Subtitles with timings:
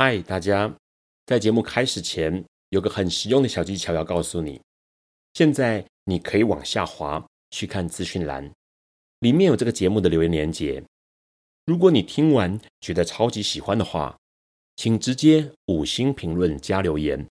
[0.00, 0.72] 嗨，大家！
[1.26, 4.62] 在节目开始前，有个很实用的小技巧要告诉你。
[5.34, 8.48] 现在你可以往下滑去看资讯栏，
[9.18, 10.84] 里面有这个节目的留言连结。
[11.66, 14.16] 如果你听完觉得超级喜欢的话，
[14.76, 17.26] 请直接五星评论加留言。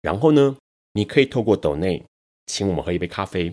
[0.00, 0.56] 然后呢，
[0.92, 2.06] 你可以透过抖内
[2.46, 3.52] 请我们喝一杯咖啡。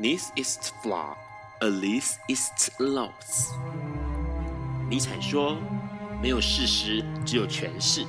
[0.00, 1.16] This is flawed.
[1.60, 2.48] Alice is
[2.78, 3.52] lost。
[4.88, 5.58] 尼采说
[6.22, 8.06] ：“没有事实，只有诠释。”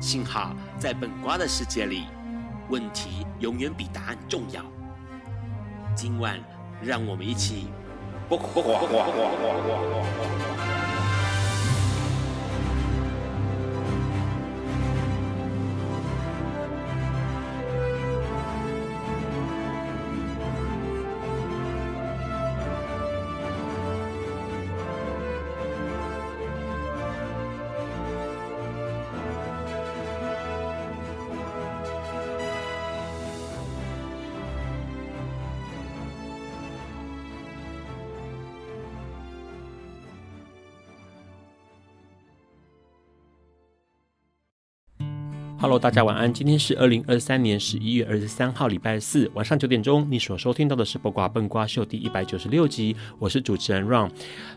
[0.00, 2.04] 幸好在本瓜的世界里，
[2.68, 4.62] 问题永远比答案重要。
[5.96, 6.38] 今晚，
[6.80, 7.66] 让我们一起。
[45.66, 46.32] Hello，大家晚安。
[46.32, 50.06] 今天是二零二三年十一月二十三号，礼拜四晚上九点钟。
[50.08, 54.08] 你所收听到的是《八卦笨瓜秀》第一百九十六集，我是主持人 Ron。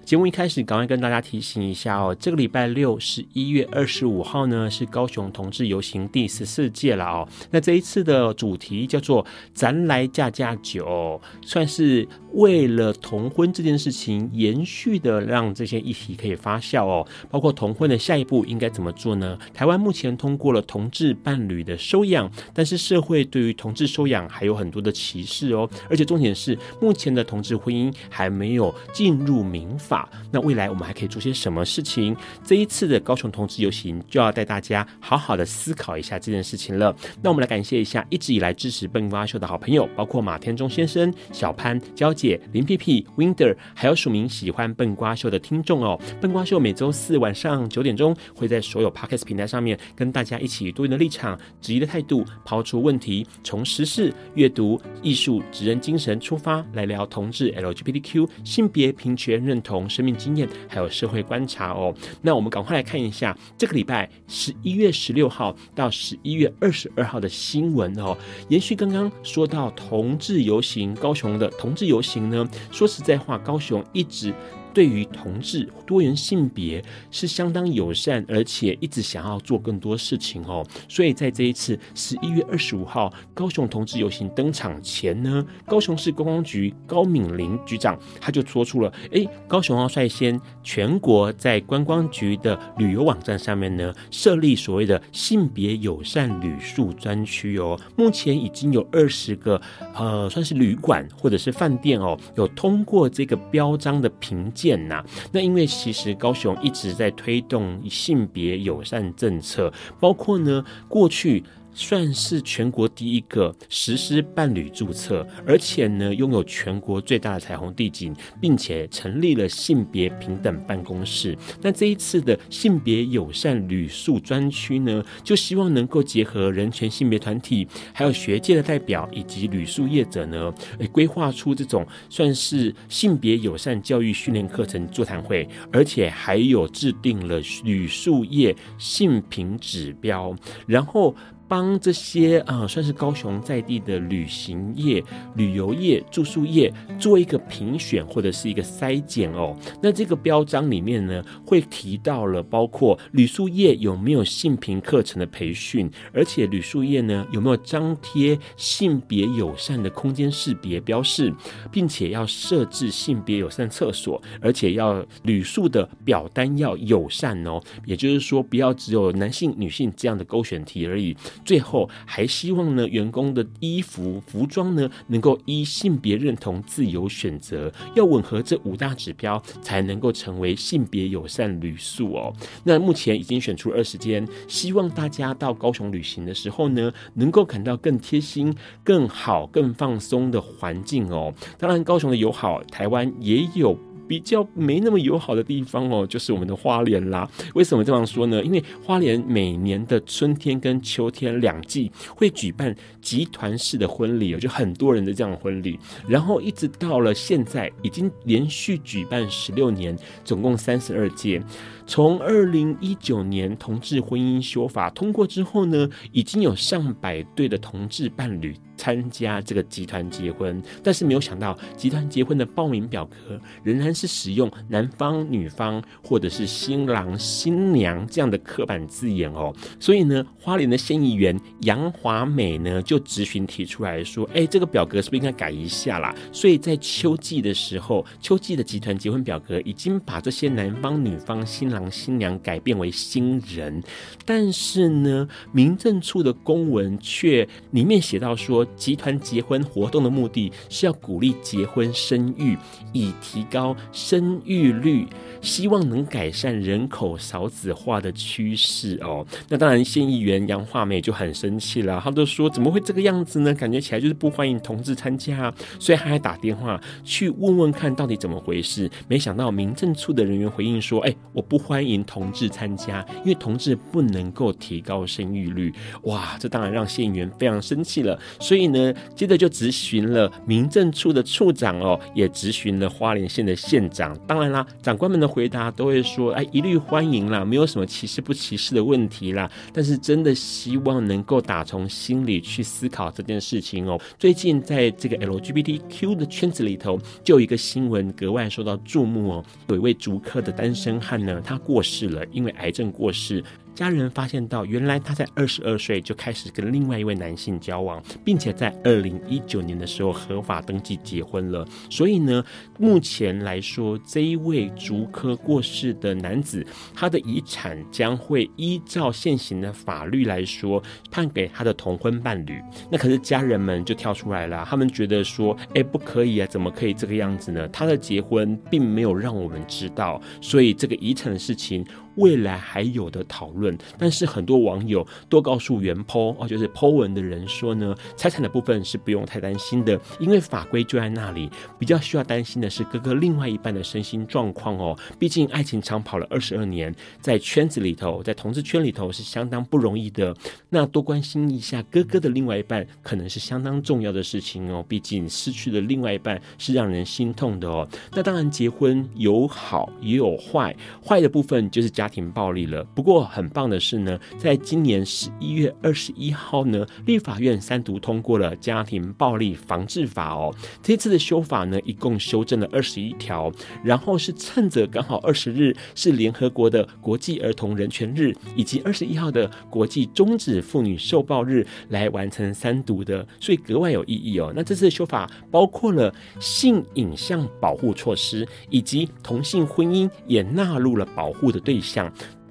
[0.05, 7.27] 节目一开始，赶快跟大家提醒一下哦，这个礼拜六十一月二十五号呢，是高雄同志游行第十四届了哦。
[7.49, 17.07] 那这一次的主题叫做“咱来架架酒”，算是为了同婚这件事情延续的，让这些议题可以发酵哦。
[17.31, 19.35] 包括同婚的下一步应该怎么做呢？
[19.55, 30.09] 台湾目前通过了同同志伴侣的收养，但是社会对于同志收养还有很多的歧视哦，而且重点是目前的同志婚姻还没有进入民法。
[30.30, 32.14] 那未来我们还可以做些什么事情？
[32.44, 36.93] 这一次的高雄同志游行就要带大家好好的思考一下这件事情了。
[37.21, 45.98] 那我们来感谢一下一直以来支持笨瓜秀的好朋友，包括马天中先生、小潘、娇姐、林屁屁、Winder，还有署名喜欢笨瓜秀的听众哦。
[46.20, 50.89] 笨瓜秀每周四晚上九点钟会在所有 Podcast 平台上面跟大家一起多。
[50.89, 61.94] 的立场、质疑的态度，抛出问题，从时事、阅读、艺术、职人精神出发，来聊同志、LGBTQ、性别平权、认同、生命经验，还有社会观察哦。
[62.22, 68.17] 那我们赶快来看一下这个礼拜十一月十六号到十一月二十二号的新闻哦。
[68.48, 74.33] 延续刚刚说到同志游行，高雄的同志游行呢，说实在话，高雄一直。
[74.73, 80.65] 对于同志多元性别是相当友善，而且一直想要做更多事情哦。
[80.87, 97.80] 所以在这一次十一月二十五号高雄同志游行登场前呢，高雄市观光局高敏玲局长他就说出了：哎，高雄要率先全国在观光局的旅游网站上面呢设立所谓的性别友善旅宿专区哦。
[97.95, 99.59] 目前已经有二十个
[99.95, 104.51] 呃算是旅馆或者是饭店哦，有通过这个标章的评。
[104.59, 111.43] 见呐，那因为其实高雄一直在推动性别友善政策，包括呢过去。
[111.80, 121.38] 算是全国第一个实施伴侣注册，而且呢拥有全国最大的彩虹地景，并且成立了性别平等办公室。
[121.62, 130.54] 那这一次的性别友善旅宿专区呢，就希望能够结合人权性别团体，还有学界的代表以及旅宿业者呢，
[130.92, 140.36] 规划出这种算是性别友善教育训练课程座谈会，而且还有制定了旅宿业性平指标，
[140.68, 141.16] 然后。
[141.50, 145.04] 帮这些啊、算是高雄在地的旅行业、
[145.36, 149.57] 旅游业、住宿业做一个评选或者是一个筛检哦。
[149.81, 161.33] 那这个标章里面呢，会提到了包括旅宿业有没有性平课程的培训，而且旅宿业呢有没有张贴性别友善的空间识别标示，
[161.71, 167.60] 并且要设置性别友善厕所，而且要旅宿的表单要友善哦。
[167.86, 171.18] 也就是说，不要只有男性、女性这样的勾选题而已。
[171.44, 182.33] 最后还希望呢，员工的衣服服装呢，能够依性别认同自由选择，要吻合这五大指标，才能够成为性别友善旅宿哦。
[182.63, 191.33] 那目前已经选出二十间，希望大家到高雄旅行的时候呢，能够感到更贴心、更好、更放松的环境哦。
[191.57, 193.77] 当然，高雄的友好，台湾也有。
[194.10, 197.30] 比较没那么友好的地方哦，就是我们的花莲啦。
[197.54, 198.44] 为什么这样说呢？
[198.44, 209.96] 因为花莲每年的春天跟秋天两季会举办集团式的婚礼，就很多人的这样的婚礼，然后一直到了现在，已经连续举办十六年，
[210.26, 211.40] 总共三十二届。
[211.89, 229.51] 从二零一九年同志婚姻修法通过之后呢，已经有上百对的同志伴侣参加这个集团结婚，但是没有想到集团结婚的报名表格仍然是使用男方、女方或者是新郎、新娘这样的刻板字眼哦。
[229.80, 241.79] 所以呢，花莲的县议员杨华美呢就咨询提出来说：“哎，这个表格是不是应该改一下啦？”所以在秋季的时候，秋季的集团结婚表格已经把这些男方、女方、新郎。
[241.92, 243.84] 新娘改变为新人，
[244.26, 252.58] 但是呢，民政处的公文却里面写到说，集团结婚活动的目的是要鼓励结婚生育，
[252.92, 255.06] 以提高生育率，
[255.40, 259.24] 希望能改善人口少子化的趋势哦。
[259.48, 263.54] 那当然，县议员杨化美就很生气了，他都说怎么会这个样子呢？
[263.54, 268.90] 感觉起来就是不欢迎同志参加，所以他还打电话去问问看到底怎么回事。
[269.08, 275.71] 没想到民政处的人员回应说：“哎，我不。”欢迎同志参加，因为同志不能够提高生育率。
[276.01, 278.19] 哇，这当然让县议员非常生气了。
[278.39, 284.18] 所以呢，接着就质询了民政处的处长哦，也质询了花莲县的县长。
[284.25, 294.01] 当然啦，长官们的回答都会说：“哎，一律欢迎啦，没有什么歧视不歧视的问题啦。”但是真的希望能够打从心里去思考这件事情哦。
[294.18, 299.45] 最近在这个 LGBTQ 的圈子里头，就有一个新闻格外受到注目哦。
[299.68, 303.44] 有一位竹科的单身汉呢，他过世了，因为癌症过世。
[303.80, 311.66] 家人发现到，原来他在二十二岁就开始跟另外一位男性交往，并且在二零一九年的时候合法登记结婚了。
[311.90, 312.44] 所以呢，
[312.78, 316.62] 目前来说，这一位竹科过世的男子，
[316.94, 322.62] 他的遗产将会依照现行的法律来说判给他的同婚伴侣。
[322.92, 327.66] 那可是家人们就跳出来了，他们觉得说，哎，不可以啊，怎么可以这个样子呢？
[327.70, 331.86] 他的结婚并没有让我们知道，所以这个遗产的事情。
[332.16, 341.50] 未来还有的讨论，但是很多网友都告诉原 PO 哦，就是 PO 文的人说呢，财产的部分是不用太担心的，因为法规就在那里。
[341.80, 350.36] 比较需要担心的是哥哥另外一半的身心状况哦，毕竟爱情长跑了二十二年，在圈子里头，在同志圈里头是相当不容易的。
[350.70, 354.84] 那多关心一下哥哥的另外一半，可能是相当重要的事情哦。
[354.90, 357.88] 毕竟失去的另外一半是让人心痛的哦。
[358.12, 362.09] 那当然，结婚有好也有坏，坏的部分就是家。
[362.10, 370.54] 庭暴力了，不过很棒的是呢，在今年十一月二十一号呢，立法院三读通过了家庭暴力防治法哦。
[370.82, 373.52] 这次的修法呢，一共修正了二十一条，
[373.84, 384.52] 然后是趁着刚好二十日是联合国的国际儿童人权日，以及二十一号的国际终止妇女受暴日来完成三读的，所以格外有意义哦。
[384.56, 391.88] 那这次的修法包括了性影像保护措施，以及同性婚姻也纳入了保护的对象。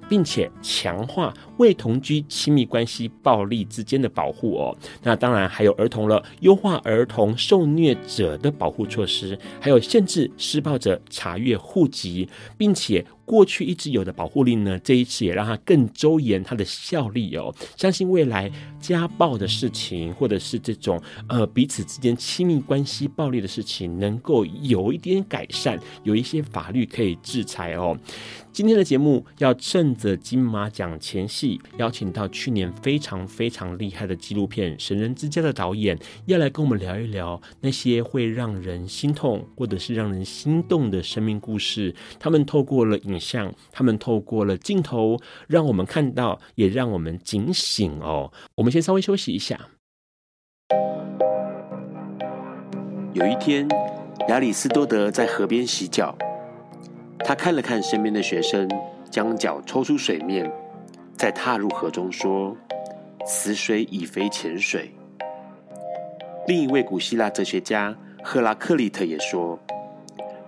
[0.07, 12.27] 并且强化未同居亲密关系暴力之间的保护哦，那当然还有儿童了，优化儿童受虐者的保护措施，还有限制施暴者查阅户籍，
[12.57, 13.05] 并且。
[13.29, 17.53] 过去一直有的保护令呢，这一次也让它更周延它的效力哦。
[17.77, 27.95] 相信未来家暴的事情，或者是这种呃彼此之间亲密关系暴力的事情，能够有一点改善，有一些法律可以制裁哦。
[28.51, 41.95] 今天的节目要趁着金马奖前夕，邀请到去年非常非常厉害的纪录片《神人之家》的导演，要来跟我们聊一聊那些会让人心痛或者是让人心动的生命故事。
[42.19, 43.19] 他们透过了影。
[43.19, 48.31] 像他们透过了镜头，让我们看到，也让我们警醒哦。
[48.55, 49.59] 我们先稍微休息一下。
[53.13, 53.67] 有一天，
[54.29, 56.17] 亚里斯多德在河边洗脚，
[57.25, 58.67] 他看了看身边的学生，
[59.11, 60.51] 将脚抽出水面，
[61.15, 62.55] 再踏入河中，说
[63.25, 64.91] ：“此水已非浅水。”
[66.47, 69.59] 另一位古希腊哲学家赫拉克利特也说：“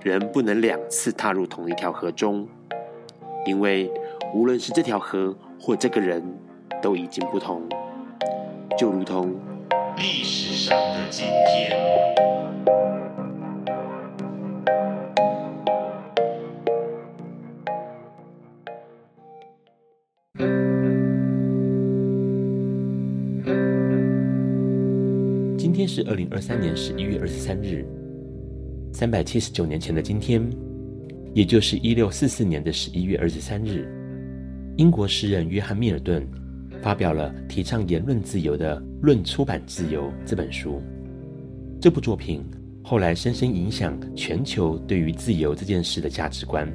[0.02, 2.48] 人不能两次踏入同一条河中。”
[3.46, 3.92] 因为
[4.34, 6.24] 无论是这条河或这个人，
[6.82, 7.62] 都已经不同，
[8.78, 9.36] 就如同
[9.98, 12.01] 历史上的今天。
[25.94, 27.86] 是二零二三年十一月二十三日，
[28.94, 30.42] 三百七十九年前的今天。
[31.34, 33.86] 也就是一六四四年的十一月二十三日，
[34.78, 36.26] 英国诗人约翰·密尔顿
[36.82, 40.82] 发表了提倡言论自由的《论出版自由》这本书。
[41.82, 42.42] 这部作品
[42.82, 46.72] 后来深深影响全球对于自由这件事的价值观。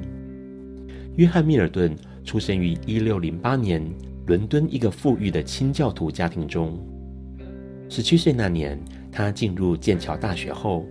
[1.15, 1.91] 约翰·密尔顿
[2.23, 3.83] 出生于一六零八年
[4.27, 6.77] 伦敦一个富裕的清教徒家庭中。
[7.89, 8.77] 十七岁那年，
[9.17, 10.85] 他进入剑桥大学后，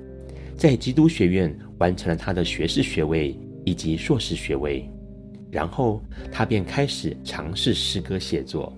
[0.57, 3.39] 在基督学院完成了他的学士学位。
[3.65, 4.89] 以及硕士学位，
[5.51, 8.73] 然后他便开始尝试诗歌写作。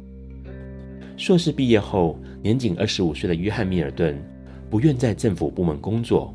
[1.15, 4.19] 硕士毕业后，年仅二十五岁的约翰·密尔顿
[4.71, 6.35] 不愿在政府部门工作，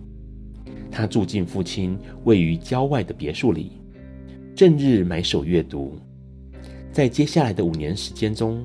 [0.91, 3.71] 他住进父亲位于郊外的别墅里，
[4.55, 5.97] 整日埋首阅读。
[6.91, 8.63] 在接下来的五年时间中，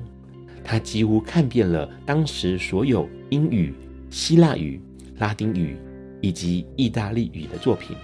[0.63, 3.73] 他几乎看遍了当时所有英语、
[4.09, 4.81] 希腊语、
[5.17, 5.77] 拉丁语
[6.21, 7.95] 以及意大利语的作品。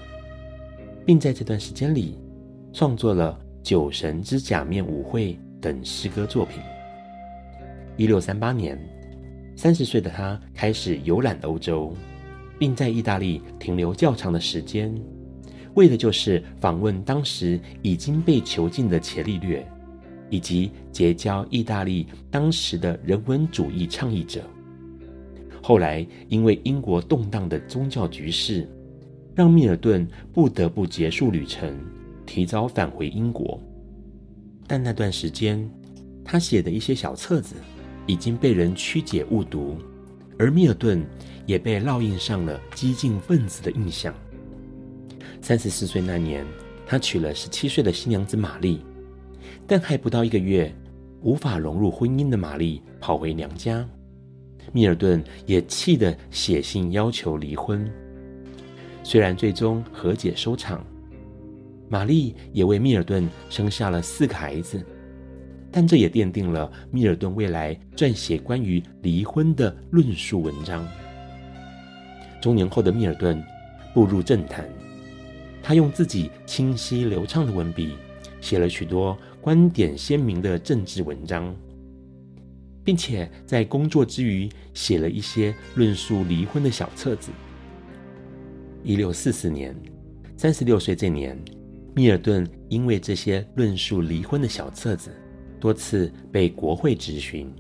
[1.06, 2.18] 并在这段时间里，
[2.74, 6.60] 创作了《酒神之假面舞会》等诗歌作品。
[7.96, 8.76] 一六三八年，
[9.56, 11.94] 三十岁的他开始游览欧洲，
[12.58, 14.94] 并在意大利停留较长的时间，
[15.76, 19.64] 为的就是访问当时已经被囚禁的伽利略，
[20.32, 24.42] 以及结交意大利当时的人文主义倡议者。
[25.68, 28.70] 后来，因为英国动荡的宗教局势，
[29.34, 31.76] 让密尔顿不得不结束旅程，
[32.24, 33.60] 提早返回英国。
[34.68, 35.68] 但那段时间，
[36.24, 37.56] 他写的一些小册子
[38.06, 39.76] 已经被人曲解误读，
[40.38, 41.04] 而密尔顿
[41.48, 44.14] 也被烙印上了激进分子的印象。
[45.42, 46.46] 三十四岁那年，
[46.86, 48.82] 他娶了十七岁的新娘子玛丽，
[49.66, 50.72] 但还不到一个月，
[51.24, 53.84] 无法融入婚姻的玛丽跑回娘家，
[54.72, 57.90] 密尔顿也气得写信要求离婚。
[59.04, 60.86] 虽然最终和解收场，
[61.88, 64.84] 玛丽也为密尔顿生下了四个孩子，
[65.72, 70.88] 但这也奠定了密尔顿未来撰写关于离婚的论述文章。
[72.42, 73.44] 中年后的密尔顿
[73.94, 74.68] 步入政坛，
[75.62, 77.96] 他用自己清晰流畅的文笔
[78.42, 81.56] 写了许多观点鲜明的政治文章，
[82.86, 87.32] 并且在工作之余写了一些论述离婚的小册子。
[88.84, 89.76] 一六四四年，
[90.38, 91.36] 三十六岁这年，
[91.96, 95.10] 密尔顿因为这些论述离婚的小册子，
[95.60, 97.52] 多次被国会质询。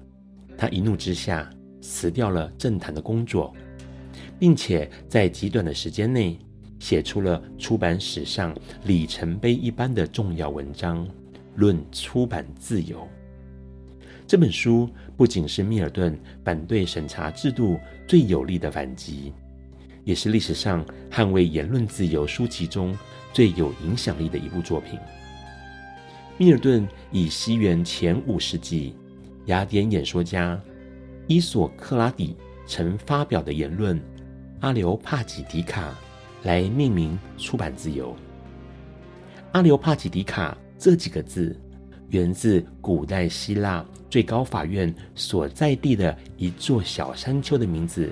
[0.55, 1.50] 他一怒之下
[1.82, 3.51] 辞掉了政坛的工作，
[4.38, 6.38] 并且在极短的时间内
[6.79, 8.55] 写出了出版史上
[8.86, 11.05] 里程碑一般的重要文章
[11.55, 13.00] 《论出版自由》。
[14.27, 19.34] 这本书不仅是密尔顿反对审查制度最有力的反击。
[20.06, 22.98] 也是历史上捍卫言论自由书籍中
[23.34, 24.98] 最有影响力的一部作品。
[26.38, 28.96] 密尔顿以西元前五世纪
[29.48, 30.60] 雅典演说家
[31.28, 32.36] 伊索克拉底
[32.68, 34.00] 曾发表的言论
[34.62, 35.94] “阿留帕己迪卡”
[36.44, 38.16] 来命名出版自由。
[39.54, 41.60] 阿留帕己迪卡这几个字
[42.10, 48.10] 源自古代希腊最高法院所在地的一座小山丘的名字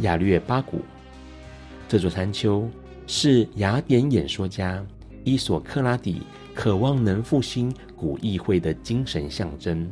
[0.00, 0.80] 亚略巴谷。
[1.88, 2.68] 这座山丘
[3.06, 4.84] 是雅典演说家
[5.22, 6.22] 伊索克拉底
[6.54, 9.88] 渴望能复兴古议会的精神象征，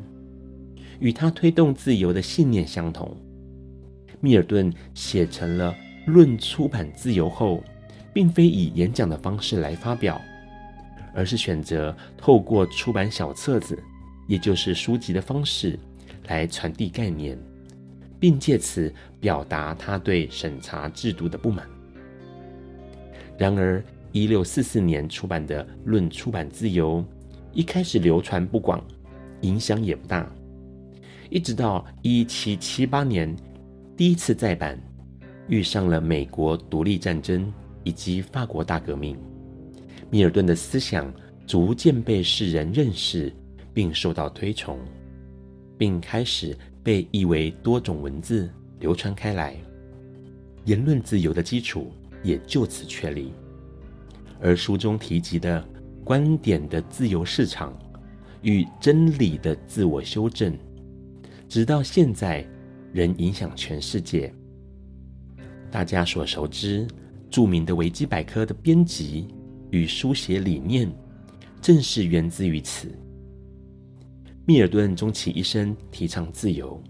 [1.00, 3.16] 与他推动自由的信念相同。
[4.20, 5.72] 密尔顿写成了
[6.10, 7.62] 《论出版自由》后，
[8.12, 10.20] 并非以演讲的方式来发表，
[11.14, 13.78] 而是选择透过出版小册子，
[14.26, 15.78] 也就是书籍的方式
[16.28, 17.38] 来传递概念，
[18.18, 21.66] 并借此表达他对审查制度的不满。
[23.38, 26.98] 然而，一六四四年出版的《论出版自由》
[27.52, 28.82] 一开始流传不广，
[29.40, 30.30] 影响也不大。
[31.30, 33.34] 一直到一七七八年
[33.96, 34.78] 第一次再版，
[35.48, 37.50] 遇上了美国独立战争
[37.84, 39.16] 以及法国大革命，
[40.12, 41.12] 米尔顿的思想
[41.46, 43.32] 逐渐被世人认识，
[43.72, 44.78] 并受到推崇，
[45.76, 49.56] 并开始被译为多种文字流传开来，
[50.66, 51.90] 言论自由的基础。
[52.24, 53.32] 也就此确立，
[54.40, 55.66] 而书中提及的
[56.04, 57.76] 观点的自由市场
[58.42, 60.56] 与真理的自我修正，
[61.48, 62.46] 直到现在
[62.92, 64.32] 仍影响全世界。
[65.68, 66.86] 大家所熟知
[67.28, 69.26] 著名的维基百科的编辑
[69.72, 70.88] 与书写理念，
[71.60, 72.88] 正是源自于此。
[74.44, 76.80] 密尔顿终其一生提倡自由，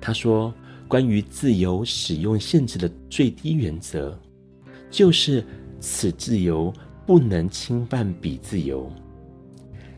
[0.00, 0.52] 他说
[0.88, 4.20] ：“关于自由使用限制的最低原则。”
[4.90, 5.44] 就是
[5.78, 6.72] 此自由
[7.06, 8.90] 不能侵犯彼自由。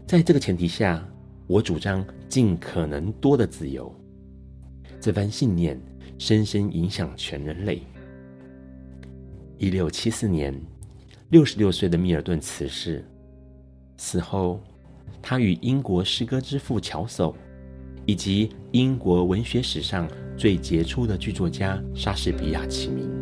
[0.07, 1.03] 在这个前提下，
[1.47, 3.91] 我主张尽可能多的自由。
[5.01, 5.81] 这番信念
[6.19, 7.81] 深深影响全人类。
[9.57, 10.55] 一六七四年，
[11.33, 13.03] 六十六岁的密尔顿辞世。
[13.97, 14.61] 死后，
[15.23, 17.35] 他与英国诗歌之父乔叟，
[18.05, 23.22] 以及英国文学史上最杰出的剧作家莎士比亚齐名。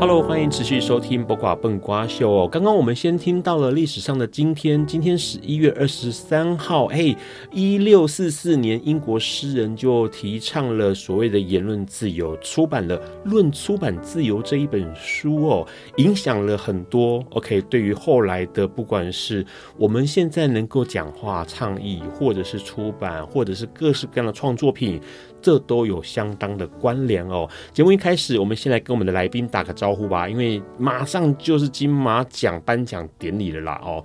[0.00, 2.48] ？Hello，欢迎持续收听《播瓜笨瓜秀》哦。
[2.48, 7.14] 刚刚我们先听到了历史上的今天，今天十一月二十三号，嘿，
[7.52, 15.66] 一六四四年，英国诗人就提倡了所谓的言论自由，出版了《论出版自由》这一本书哦，
[15.98, 17.22] 影响了很多。
[17.32, 19.44] OK，对于后来的不管是
[19.76, 24.98] 我们现在能够讲话、倡议，或者是出版，或者是各式各样的创作品。
[25.40, 27.48] 这都有相当的关联哦。
[27.72, 34.02] 节目一开始，我们先来跟我们的来宾打个招呼吧，因为马上就是金马奖颁奖典礼了啦哦。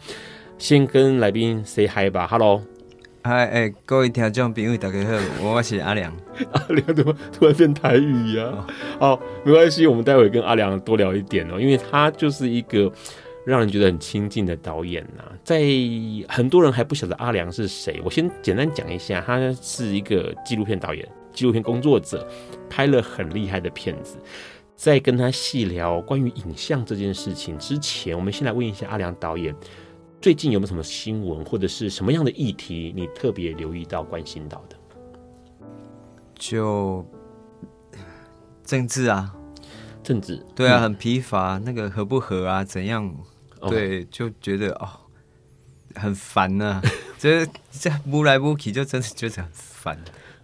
[0.57, 2.61] 先跟来宾 say hi 吧，Hello，
[3.23, 6.11] 嗨，哎，各位听众朋友大家好，我是阿良。
[6.53, 8.67] 阿良怎么突然变台语呀、啊？
[8.99, 12.91] 哦，哦，没关系，我们待会跟阿良多聊一点哦，因为他就是一个。
[13.45, 15.61] 让人觉得很亲近的导演呐、啊，在
[16.27, 22.27] 很多人还不晓得阿良是谁，我先简单讲一下，他是一个纪录片导演、纪录片工作者，
[22.67, 24.17] 拍了很厉害的片子。
[24.75, 29.55] 在跟他细聊关于影像这件事情之前，我们先来问一下阿良导演，
[30.19, 34.75] 最近有没有什么新闻或者是什么样的议题你特别留意到、关心到的？
[36.35, 37.05] 就
[38.65, 39.33] 政治啊，
[40.03, 43.15] 政治，对啊，很疲乏，那个合不合啊，怎样？
[43.69, 44.89] 对，就觉得哦，
[45.95, 46.81] 很烦呢、啊。
[47.17, 49.97] 这这摸来摸去，就真的觉得很烦。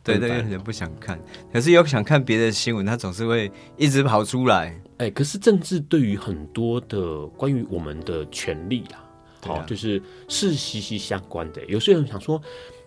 [0.04, 1.20] 对对，有人不想看。
[1.52, 4.80] 可是又想看别的新闻，他总是会一直跑出来。
[4.98, 9.04] 哎，可是政治对于很多的关于我们的权利啊，
[9.42, 11.64] 好、啊哦，就是是息息相关的。
[11.66, 12.42] 有些人想说，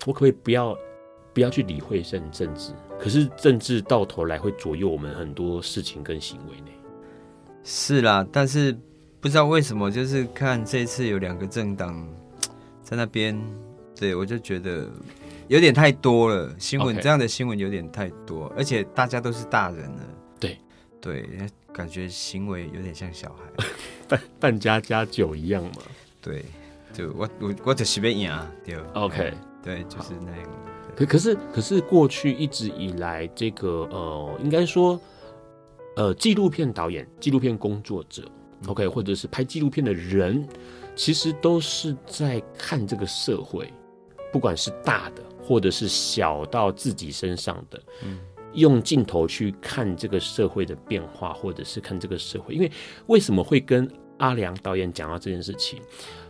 [0.06, 0.76] 我可不可以不要
[1.32, 2.72] 不要去理会政政治？
[2.98, 6.68] 可是政治到头来会左右我们很多事情跟行为呢。
[7.64, 8.76] 是啦，但是。
[9.20, 12.06] 不知道为什么，就是看这次有两个政党
[12.82, 13.34] 在那边，
[13.98, 14.86] 对我就觉得
[15.48, 16.54] 有点太多了。
[16.58, 17.00] 新闻、okay.
[17.00, 20.02] 这样的新闻有点太多，而且大家都是大人了。
[20.40, 20.58] 对
[21.00, 21.28] 对，
[21.72, 23.66] 感觉行为有点像小孩，
[24.08, 25.82] 扮扮家家酒一样嘛。
[26.20, 26.44] 对，
[26.92, 28.76] 就我我我只随便演啊，对。
[28.94, 30.50] OK，对，就是那样。
[30.96, 35.00] 可可是可是过去一直以来，这个呃，应该说
[35.96, 38.22] 呃，纪录片导演、纪录片工作者。
[38.68, 40.48] OK，或者是拍纪录片的人，
[40.96, 43.70] 其实都是在看这个社会，
[44.32, 48.18] 不管是大的，或者是小到自己身上的，嗯，
[48.54, 52.54] 用镜头去看这个社会的变化，或者是看这个社会。
[52.54, 52.72] 因为
[53.08, 53.86] 为什么会跟
[54.18, 55.78] 阿良导演讲到这件事情？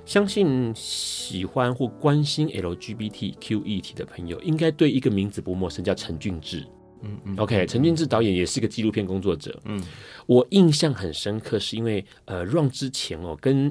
[0.05, 6.67] 相信喜欢或关心 LGBTQ 议题的朋友，应该对一个名字不陌生，叫陈俊志。
[7.03, 9.59] 嗯，嗯，OK，陈俊志导演也是一个纪录片工作者。
[9.65, 9.83] 嗯，
[10.27, 13.71] 我印象很深刻，是因为呃，run 之前哦，跟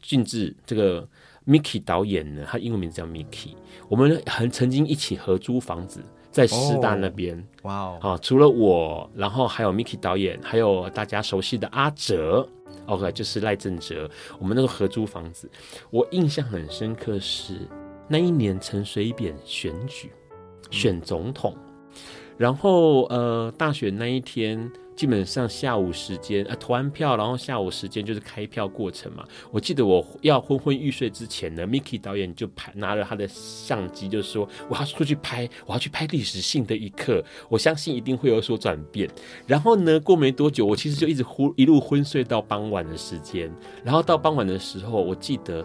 [0.00, 1.08] 俊志这个
[1.46, 3.54] Mickey 导演呢，他英文名字叫 Mickey，
[3.88, 7.42] 我们很曾经一起合租房子，在师大那边。
[7.62, 12.48] 哇哦，啊，除了我，然后还有 Mickey 导演，还有大家熟悉的阿哲
[12.86, 15.50] ，OK，就是赖正哲，我们那个合租房子，
[15.90, 17.68] 我印象很深刻是
[18.08, 20.10] 那一年陈水扁选举
[20.70, 21.54] 选总统。
[21.56, 21.70] 嗯
[22.36, 29.24] 然后，呃，大选那一天，基本上下午时间，呃，投完票，然后下午时间就是开票过程嘛。
[29.50, 39.10] 我记得我要昏昏欲睡之前呢，Mickey 导演就拍拿着他的相机，就说我要出去拍，我要去拍历史性的一刻，我相信一定会有所转变。
[39.46, 43.52] 然后呢，过没多久，我其实就一直昏一路昏睡到傍晚的时间。
[43.82, 45.64] 然后到傍晚的时候，我记得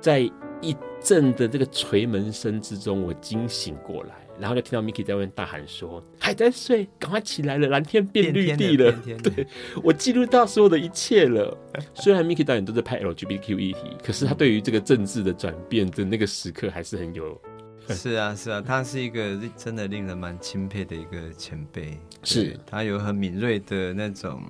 [0.00, 0.20] 在
[0.60, 4.25] 一阵的这个锤门声之中，我惊醒过来。
[4.40, 8.92] 然后就听到 Miki 在外面大喊说：“还在睡，赶快起来了，蓝天变绿地了。
[8.92, 9.46] 天天”对，
[9.82, 11.56] 我记录到所有的一切了。
[11.94, 17.40] 虽然 Miki 导演都在拍 LGBTQ 议题，可是他对于这个政治的转变的那个时刻还是很有。
[17.88, 21.98] 是啊，是啊，他是一个真的令人蛮钦佩的一个前辈。
[22.22, 24.42] 是他有很敏锐的那种。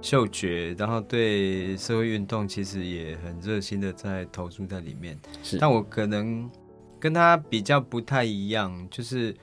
[0.00, 5.18] 嗅觉，然后对社会运动其实也很热心的在投注在里面。
[5.42, 6.48] 是，但我可能
[6.98, 9.34] 跟他比较不太一样，就是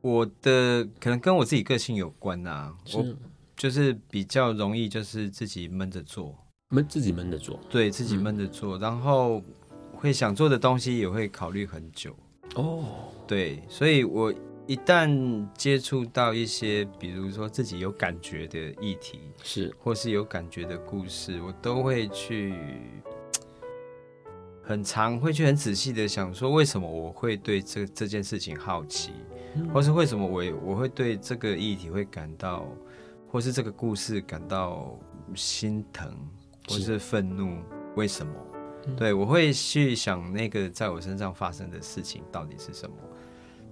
[0.00, 2.74] 我的可能跟我自己个性有关啊。
[2.92, 3.06] 我
[3.56, 6.36] 就是比较容易就是自己闷着做，
[6.70, 9.42] 闷自己闷着做，对自己闷着做，嗯、然后
[9.92, 12.16] 会想做的东西也会考虑很久。
[12.54, 12.84] 哦，
[13.26, 14.32] 对，所以我。
[14.66, 22.54] 一旦接触到一些，比如说自己有感觉的议题，是，或是有感觉的故事，我都会去
[24.66, 29.12] 很常会去很仔细的想说，为什么我会对这这件事情好奇，
[29.56, 32.66] 嗯、或是为什么我我会对这个议题会感到，
[33.30, 34.98] 或是这个故事感到
[35.34, 36.10] 心疼，
[36.66, 37.58] 或是愤怒，
[37.94, 38.32] 为什么？
[38.86, 42.96] 嗯、对，我会去想那个在我身上发生的事情到底是什么。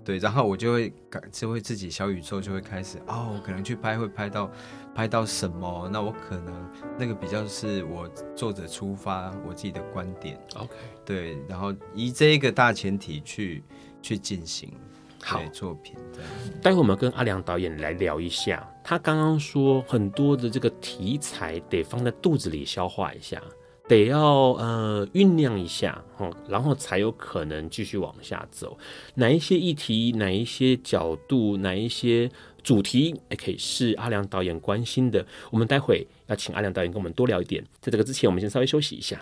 [0.05, 4.51] 对，然后我就会感，就会自己小宇宙就会开始哦，可能去拍会拍到，
[4.95, 5.89] 拍到什么？
[5.93, 10.75] 那我可能那个比较是我作者出发我自己的观点，OK，
[11.05, 13.63] 对，然后以这一个大前提去
[14.03, 14.73] 去进行
[15.23, 15.97] 好作品。
[16.61, 23.43] 待会我们跟阿良导演来聊一下，他刚刚说很多的这个题材得放在肚子里消化一下。
[23.89, 26.03] 得要呃酝酿一下，
[26.49, 28.79] 然后才有可能继续往下走。
[29.17, 32.31] 哪一些议题，哪一些角度，哪一些
[32.63, 35.25] 主题，也可以是阿良导演关心的。
[35.51, 37.63] 我们待会要请阿良导演跟我们多聊一点。
[37.81, 39.21] 在这个之前，我们先稍微休息一下。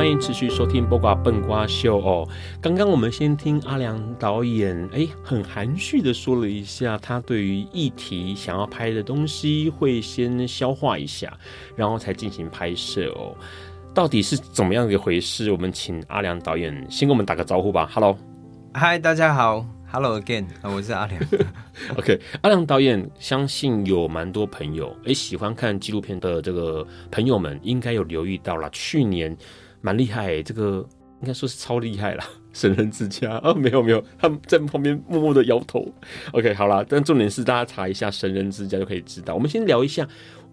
[0.00, 2.26] 欢迎持续收听《播瓜笨瓜秀》哦。
[2.58, 11.36] 刚刚我们先听阿良导演，哎，很含蓄的说了一下，他对于议题想要拍的东西会先消化一下，
[11.76, 13.36] 然后才进行拍摄哦。
[13.92, 15.52] 到底是怎么样的一回事？
[15.52, 17.86] 我们请阿良导演先跟我们打个招呼吧。
[17.92, 18.16] Hello，
[18.72, 21.20] 嗨，大家好，Hello again，我是阿良。
[21.98, 29.36] OK，阿良导演，相信有蛮多朋友哎喜欢看纪录片的这个朋友们，应该有留意到了，去年。
[29.80, 30.86] 蛮厉害、欸，这个
[31.20, 32.24] 应该说是超厉害啦。
[32.52, 35.86] 神人之家啊， 没有没有，他们在旁边默默的摇头。
[36.32, 39.34] OK，好啦，但重点是大家查一下神人之家就可以知道。
[39.34, 40.08] 我们先聊一下，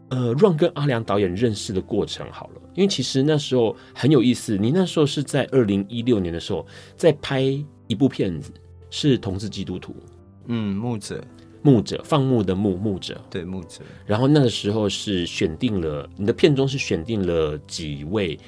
[0.09, 4.55] 呃，Ron 跟阿良导演认识的过程好了，因为其实那时候很有意思。
[4.57, 6.63] 你那时候是在二零一六年的时候
[6.95, 7.41] 在拍
[7.87, 8.51] 一部片子，
[8.91, 9.95] 是同志基督徒，
[10.45, 11.23] 嗯，牧者，
[11.63, 13.81] 牧者，放牧的牧，牧者，对，牧者。
[14.05, 18.39] 然后那个时候是选定了你的片中是选定了几位。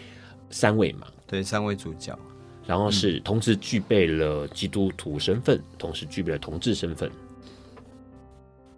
[0.50, 2.18] 三位嘛，对，三位主角，
[2.66, 7.12] 然后是同时具备了基督徒身份，嗯、同时具备了同志身份。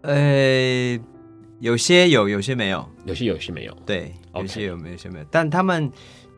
[0.01, 0.99] 呃，
[1.59, 3.77] 有些有，有些没有，有些有，有些没有。
[3.85, 5.25] 对有些有，有些没有。
[5.29, 5.91] 但他们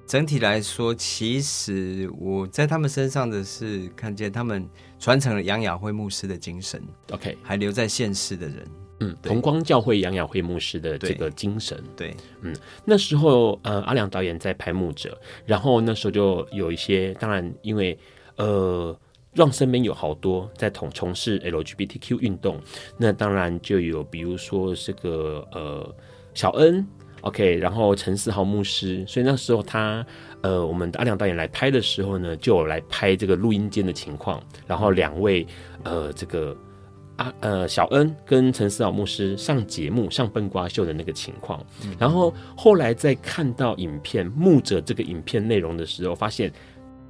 [0.05, 4.67] 整体来说，其实我在他们身上的是看见他们
[4.99, 6.81] 传承了杨雅慧牧师的精神。
[7.11, 8.67] OK，还留在现世的人。
[9.03, 17.97] 嗯，同光教会杨雅慧牧师的这个精神，对，对嗯，那时候呃，阿良导演在拍《牧者》，然后那时候就有一些，当然因为
[18.37, 18.97] 呃，
[19.33, 22.59] 让身边有好多在同从事 LGBTQ 运动，
[22.97, 25.95] 那当然就有比如说这个呃
[26.33, 26.85] 小恩
[27.21, 30.05] ，OK，然后陈思豪牧师，所以那时候他
[30.41, 35.45] 呃，我们阿良导演来拍的时候呢，就有来拍这个录音间的情况，然后两位
[35.83, 36.55] 呃这个。
[37.17, 46.51] 啊，呃，小恩跟陈思老牧师上节目上笨瓜秀的那个情况，嗯、然后后来在看到影片《牧者》这个影片内容的时候，发现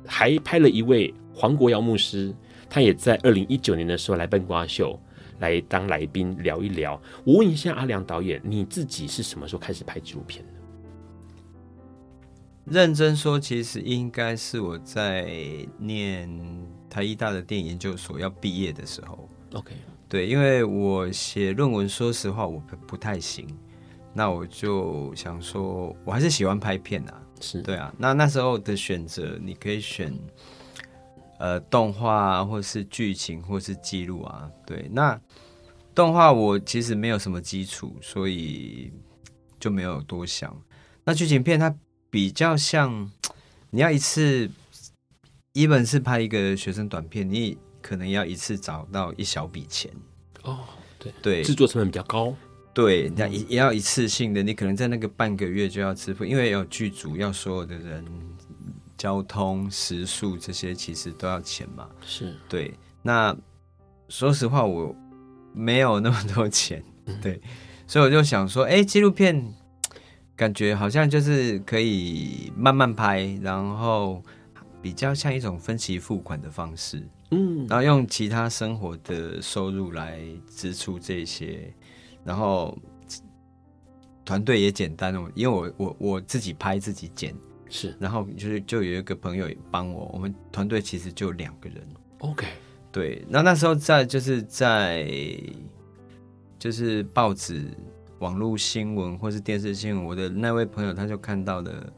[0.06, 2.36] 还拍了一位黄国尧牧师，
[2.70, 5.00] 他也在二零一九年的时候来笨瓜秀
[5.40, 7.02] 来当来宾聊一聊。
[7.24, 10.52] 我问一下阿良导演，你自己是什么时候开始拍纪录片的？
[12.66, 15.30] 认真说，其实应该是我在
[15.78, 16.30] 念
[16.90, 19.30] 台艺大的电影研究所要毕业的时候。
[19.54, 19.72] OK。
[20.14, 23.48] 对，因为我写论文，说实话我不不太行，
[24.14, 27.92] 那我就想说，我还是喜欢拍片啊，是对啊。
[27.98, 30.14] 那那时候的选择，你可以选，
[31.40, 34.48] 呃，动画，或是剧情，或是记录啊。
[34.68, 35.20] 对，那
[35.96, 38.94] 动画我其实没有什么基础，所以
[39.60, 40.56] 就没有多想。
[41.04, 41.76] 那剧情片它
[42.12, 43.12] 比较像，
[43.72, 44.48] 你要一次，
[45.54, 49.92] 一本是拍一个学生短片，你可能要一次找到一小笔钱。
[50.42, 50.62] 哦，
[50.98, 52.34] 对对，制作成本比较高。
[52.74, 58.04] 对，那也也要一次性的，你可能在那个半个月就要支付，因为有剧组，要所有的人、
[58.98, 61.88] 交通、食宿这些，其实都要钱嘛。
[62.04, 62.74] 是对。
[63.04, 63.36] 那
[64.10, 64.96] 说实话，我
[65.54, 66.84] 没有那么多钱，
[67.22, 67.50] 对，嗯、
[67.86, 69.54] 所以我就想说，哎，纪录片
[70.36, 74.24] 感觉好像就是可以慢慢拍，然后
[74.84, 81.74] 比较像一种分期付款的方式，嗯，然后用其他生活的收入来支出这些。
[82.26, 82.78] 然后
[84.26, 87.34] 团队也简单哦，因为我我我自己拍自己剪
[87.70, 91.82] 是，然后就是就有一个朋友也帮我，我们团队其实就两个人。
[92.20, 92.46] OK，
[92.92, 95.10] 对，那那时候在就是在
[96.60, 97.66] 就是报纸、
[98.20, 101.94] 网络新闻或是电视新闻，我的那位朋友他就看到了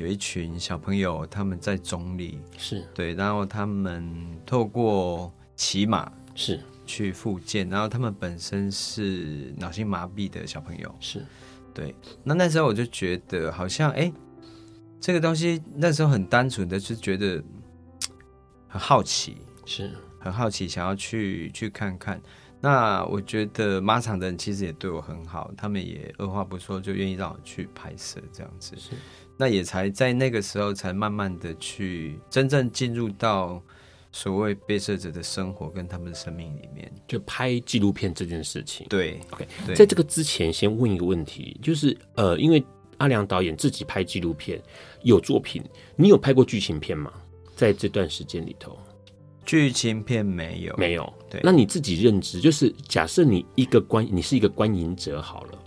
[0.00, 4.04] 有一群小朋友他们在总理，是对，然后他们
[4.44, 6.60] 透过骑马是。
[6.86, 11.24] 去复健，然后他们本身是脑性麻痹的小朋友，是
[11.72, 11.94] 对。
[12.24, 14.12] 那那时候我就觉得好像，哎，
[15.00, 17.40] 这个东西那时候很单纯的，就觉得
[18.66, 22.20] 很好奇，是很好奇，想要去去看看。
[22.60, 28.74] 那我觉得马场的人其实也对我很好，他们也二话不说就愿意让我去拍摄这样子。
[28.76, 28.96] 是，
[29.40, 33.60] 那也才在那个时候才慢慢的去真正进入到。
[34.12, 38.84] 所谓被摄者的生活跟他们的生命里面，就拍纪录片这件事情。
[38.88, 42.60] 对，OK，对在这个之前，先问一个问题，就是呃，因为
[42.96, 44.60] 阿良导演自己拍纪录片
[45.04, 45.62] 有作品，
[45.94, 47.12] 你有拍过剧情片吗？
[47.54, 48.76] 在这段时间里头，
[49.46, 51.14] 剧情片没有，没有。
[51.30, 55.58] 对，那你自己认知，就是假设你一个观，你是一个观影者好了，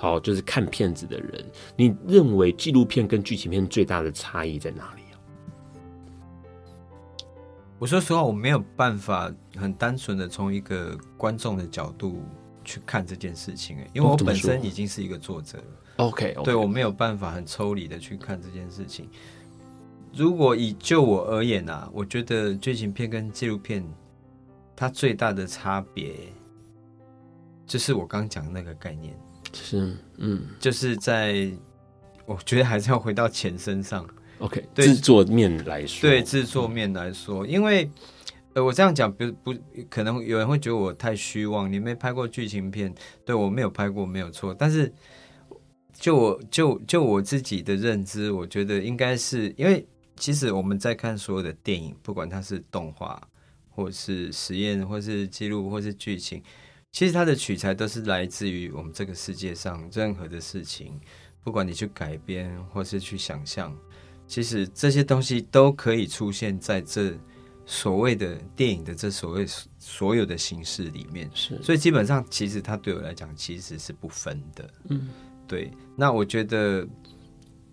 [0.00, 1.44] 好，就是看片子的人，
[1.76, 5.02] 你认为纪录片跟剧情片最大的差异在哪里？
[7.78, 12.22] 我说实话，我没有办法很单纯的从一个观众的角度
[12.64, 15.64] 去看这件事情，因为我本身已经是一个作者了。
[15.96, 16.42] OK，, okay.
[16.44, 19.06] 对，我没有办法很抽离的去看这件事情。
[20.14, 23.84] 如果以就我而言啊，我觉得剧情片跟纪录片
[24.74, 26.14] 它最大的差别，
[27.66, 29.14] 就是我刚讲的那个概念，
[29.52, 31.50] 是嗯，就是在
[32.26, 34.06] 我觉得还是要回到钱身上。
[34.38, 37.90] OK，对制作面来说，对制作面来说，因为
[38.54, 39.54] 呃，我这样讲不不
[39.88, 41.70] 可能有人会觉得我太虚妄。
[41.70, 42.92] 你没拍过剧情片，
[43.24, 44.54] 对，我没有拍过，没有错。
[44.58, 44.92] 但是
[45.92, 49.86] 就我就就我自己的认知，我觉得应该是因为
[50.16, 53.20] 其实我们在看所有的电影，不管它是动画，
[53.68, 56.42] 或是实验，或是记录，或是剧情，
[56.92, 61.00] 其实它的取材都是来自于我们这个世界上任何的事情，
[61.42, 63.76] 不管你去改编或是去想象。
[64.26, 67.12] 其实这些东西都可以出现在这
[67.66, 69.44] 所谓的电影的这所谓
[69.78, 75.08] 所有的形式里面，是，所以基本上其实它对我来讲其实是不分的，嗯，
[75.48, 75.72] 对。
[75.96, 76.86] 那我觉得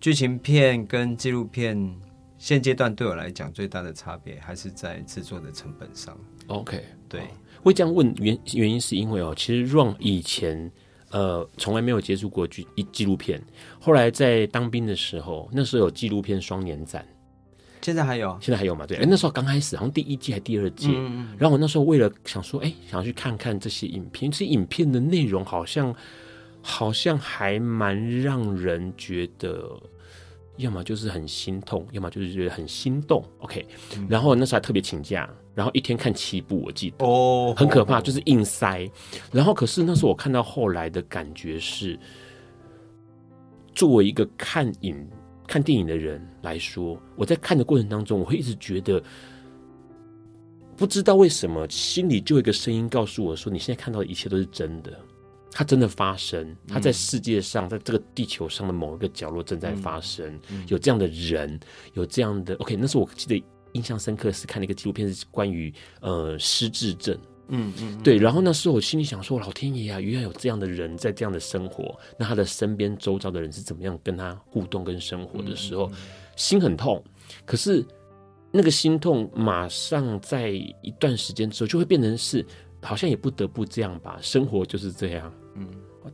[0.00, 1.96] 剧情片跟纪录片
[2.38, 6.18] 现阶段对我来讲最大的差别还是在制作的成本上。
[6.48, 7.28] OK，对，
[7.62, 10.70] 会这样问原原因是因为哦，其实 Ron 以前。
[11.10, 13.42] 呃，从来没有接触过纪纪录片。
[13.80, 17.02] 后来在当兵的时候，那时候有纪录片双年展，
[17.80, 18.86] 现在还有，现在还有吗？
[18.86, 20.90] 对，哎，那时候刚开始，好像第一季还第二季。
[20.94, 25.96] 嗯，然后我那时候为了想说，哎，想要去看看这些影片，这些影片的内容好像
[26.60, 29.80] 好像还蛮让人觉得。
[30.58, 33.24] 要么就是很心痛，要么就是觉得很心动。
[33.38, 33.64] OK，、
[33.96, 38.88] 嗯、然后那时候还特别请假，然后一天看七部，我记得哦，很可怕，哦、就是硬塞。
[39.32, 41.98] 然后可是那时候我看到后来的感觉是，
[43.74, 45.04] 作为一个看影
[45.48, 49.02] 看电影的人来说，我在看的过程当中，我会一直觉得，
[50.76, 54.96] 不知道为什么心里就有一个声音告诉我说，你现在看到的一切都是真的。
[55.50, 61.58] 它真的发生，它在世界上，嗯、在这个地球上的某一个角落正在发生，嗯嗯、有这样的人，
[61.94, 62.76] 有这样的 OK。
[62.76, 63.44] 那时候我记得
[63.78, 67.16] 印象深刻是看了一个纪录片，是关于呃失智症，
[67.48, 68.18] 嗯嗯，嗯对。
[68.18, 75.96] 然后那时候我心里想说，老天爷啊，原来有这样的人在这样的生活，那他的身边周遭的人是怎么样跟他互动跟生活的时候，嗯嗯、
[76.36, 77.02] 心很痛。
[77.46, 77.82] 可是
[78.50, 82.44] 那个心痛马上在一段时间之后就会变成是。
[82.80, 85.34] 好像也不得不这样吧，生活就是这样。
[85.56, 85.66] 嗯，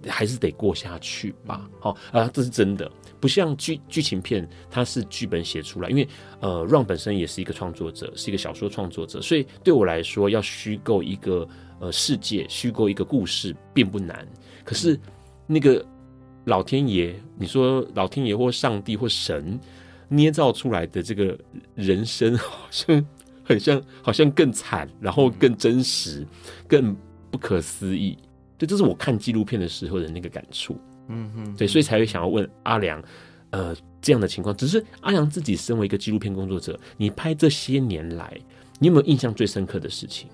[0.09, 1.69] 还是得过下去吧。
[1.81, 5.89] 好啊，这是真的，不像剧剧情片，它是剧本写出来。
[5.91, 6.09] 因为
[6.41, 11.47] 呃，Run 本身也是一个创作者，是一个小说创作者，所以对我来说，要虚构一个
[11.81, 14.27] 呃世界，虚构一个故事并不难。
[14.65, 14.99] 可是
[15.47, 15.85] 那个
[16.45, 19.59] 老天爷，你说老天爷或上帝或神
[20.09, 21.39] 捏造出来的这个
[21.75, 23.07] 人生， 好像
[23.43, 26.27] 很像，好像更惨，然后更真实，
[26.69, 26.97] 更
[27.31, 28.17] 不可思议。
[28.57, 30.79] 对，这是我看纪录片的时候的那个感触。
[31.09, 33.03] 嗯哼，对，所以才会想要问阿良，
[33.51, 34.57] 呃，这样的情况。
[34.57, 38.41] 只是阿良自己身为一个纪录片工作者，你拍这些年来，
[38.79, 40.31] 你有没有印象最深刻的事情？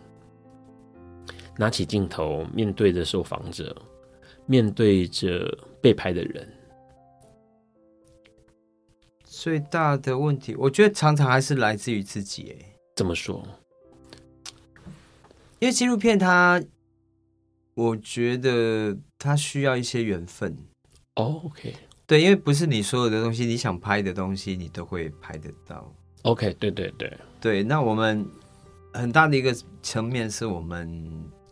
[1.56, 3.74] 拿起镜头，面对着受访者，
[4.46, 6.48] 面对着被拍的人，
[9.24, 12.54] 最大的问题，我觉得常常还是来自于自己。
[12.56, 13.42] 哎，怎么说？
[15.58, 16.62] 因为纪录片它。
[17.80, 20.54] 我觉得它需要一些缘分。
[21.14, 21.74] Oh, OK，
[22.06, 25.90] 对，因为不是你所有的东西，你想拍的东西，你都会拍得到。
[26.22, 27.62] OK，对对对对。
[27.62, 28.26] 那我们
[28.92, 31.02] 很大的一个层面是我们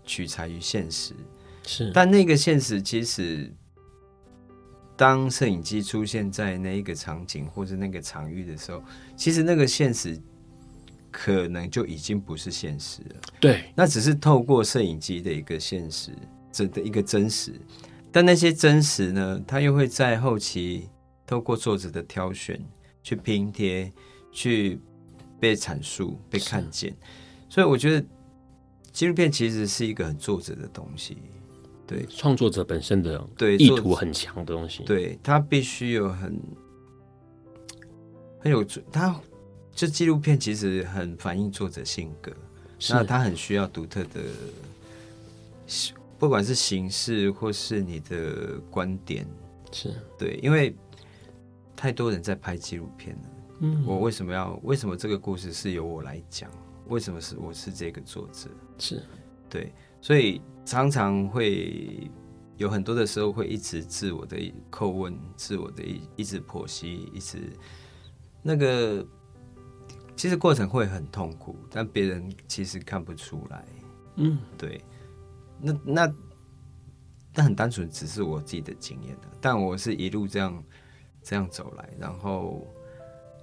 [0.04, 1.14] 取材于现实，
[1.66, 1.90] 是。
[1.94, 3.50] 但那个现实其实，
[4.96, 8.82] 当摄影机出现在那一个场景或者那个场域的时候，
[9.16, 10.20] 其实那个现实。
[11.20, 13.16] 可能就已经不是现实了。
[13.40, 16.12] 对，那只是透过摄影机的一个现实，
[16.52, 17.60] 真的一个真实。
[18.12, 20.88] 但那些真实呢，它又会在后期
[21.26, 22.64] 透过作者的挑选、
[23.02, 23.92] 去拼贴、
[24.30, 24.80] 去
[25.40, 26.96] 被阐述、被看见。
[27.48, 28.06] 所以我觉得
[28.92, 31.18] 纪录片其实是一个很作者的东西。
[31.84, 34.84] 对，创作者本身的对意图很强的东西。
[34.84, 36.40] 对，他必须有很
[38.38, 39.20] 很有他。
[39.78, 42.32] 这纪录片其实很反映作者性格，
[42.90, 44.20] 那他很需要独特的，
[46.18, 49.24] 不管是形式或是你的观点，
[49.70, 50.74] 是对，因为
[51.76, 53.22] 太多人在拍纪录片了。
[53.60, 54.58] 嗯，我为什么要？
[54.64, 56.50] 为什么这个故事是由我来讲？
[56.88, 58.50] 为什么是我是这个作者？
[58.80, 59.00] 是
[59.48, 62.10] 对，所以常常会
[62.56, 64.36] 有很多的时候会一直自我的
[64.72, 67.38] 叩问，自我的一一直剖析，一直
[68.42, 69.06] 那个。
[70.18, 73.64] 其实过程会很痛苦，但别人其实看不出来。
[74.16, 74.82] 嗯，对。
[75.60, 76.14] 那那
[77.34, 79.28] 那很单纯，只是我自己的经验的。
[79.40, 80.64] 但我是一路这样
[81.22, 82.66] 这样走来，然后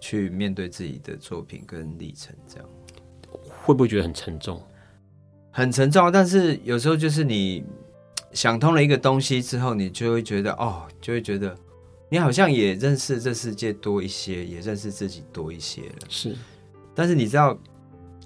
[0.02, 2.70] 去面对自己的作品跟历程，这样
[3.48, 4.62] 会不会觉得很沉重？
[5.52, 6.12] 很沉重。
[6.12, 7.64] 但是有时候就是你
[8.34, 11.58] 想通了一个东西之后，你就会觉得哦，就会觉得
[12.10, 16.08] 你好像也认识这世界多一些，也认识自己多一些了。
[16.10, 16.36] 是。
[16.95, 17.55] 但是你知道，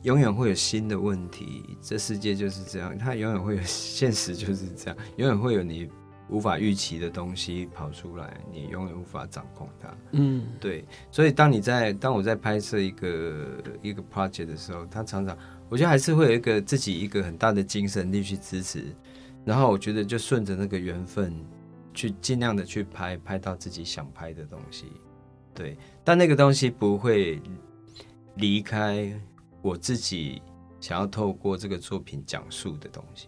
[0.03, 1.75] 永远会有新的问题。
[1.81, 5.89] 这世界就是这样，它永远会有现实就是这样，永远会有你
[6.29, 9.97] 无法预期的东西跑出来，你永远无法掌控它。
[10.11, 10.85] 嗯，对。
[11.11, 13.47] 所以当你在当我在拍摄一个
[13.81, 18.85] 一个 project 的时候，它常常我觉得还是会有一个自己一个很大的精神力去支持。
[19.43, 21.33] 然后我觉得就顺着那个缘分
[21.93, 24.85] 去尽量的去拍，拍到自己想拍的东西。
[25.53, 27.41] 对，但那个东西不会。
[28.35, 29.11] 离开
[29.61, 30.41] 我自己
[30.79, 33.27] 想要透过这个作品讲述的东西。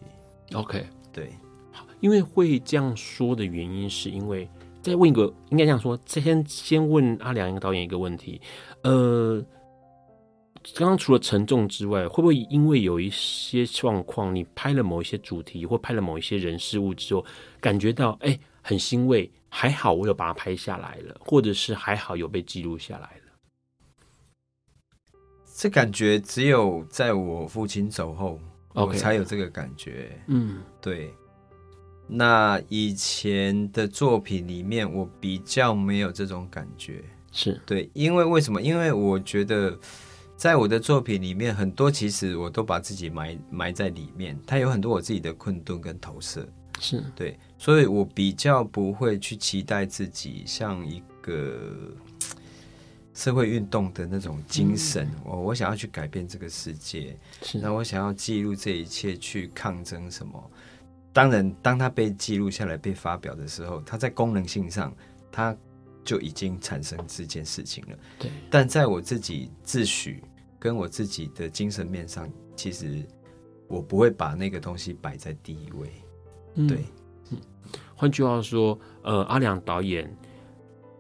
[0.54, 1.32] OK，对，
[1.72, 4.48] 好，因为会这样说的原因，是因为
[4.82, 8.42] 再问一个，应该这样说，先先问阿良一个导演一个问题，
[8.84, 9.44] 呃，
[10.76, 17.26] 刚刚除了沉重之外，会不会因为有一些状况，你拍了某一些主题或拍了某一些人事物之后，
[17.60, 23.21] 感觉到哎很欣慰，还好我有把它拍下来了，或者是还好有被记录下来了。
[25.62, 28.40] 这感觉只有在我父亲走后.
[28.74, 30.20] 我才有这个感觉。
[30.26, 31.14] 嗯，对。
[32.08, 37.04] 那以前的作品里面，我比较没有这种感觉。
[37.32, 38.60] 是对，因为为什么？
[38.60, 39.78] 因为我觉得，
[40.36, 46.44] 在我的作品里面，很多其实我都把自己埋埋在里面，它有很多我自己的困顿跟投射。
[46.80, 51.94] 是对，所以我比较不会去期待自己像一个。
[53.22, 57.16] 社会运动的那种精神，我、嗯、我想要去改变这个世界，
[57.62, 60.52] 那我想要记录这一切，去抗争什么？
[61.14, 64.92] 当然，当它被记录下来、被发表的时候，它在功能性上，
[65.32, 65.56] 它
[66.04, 68.00] 就已经产生这件事情了。
[68.18, 70.16] 对，但在我自己自诩
[70.58, 73.06] 跟我自己的精神面上，其实
[73.68, 75.92] 我不会把那个东西摆在第一位。
[76.56, 76.86] 嗯、对，
[77.30, 77.38] 嗯，
[77.96, 80.12] 换句话说，呃，阿良导演。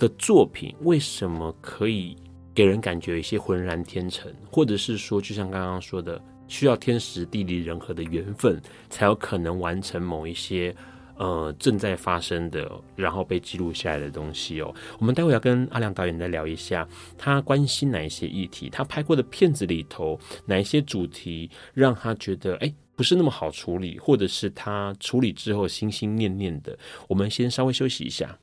[0.01, 2.17] 的作品为什么可以
[2.55, 10.75] 给人感觉有一些浑然天成，或者是说，就像刚刚说的，需要天时地利人和的缘分，才有可能完成某一些
[11.17, 14.73] 呃正在发生的，然后被记录下来的东西哦。
[14.97, 26.75] 我们待会要跟阿良导演再聊一下，他关心哪一些议题，他拍过的片子里头哪一些主题让他觉得哎不是那么好处理，或者是他处理之后心心念念的。
[27.07, 28.35] 我们先稍微休息一下。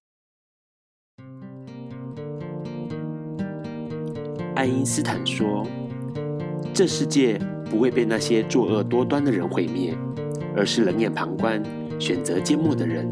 [4.59, 5.65] 爱因斯坦说
[6.75, 7.39] ：“这世界
[7.71, 9.97] 不会被那些作恶多端的人毁灭，
[10.57, 11.63] 而是冷眼旁观、
[12.01, 13.09] 选择缄默的人。”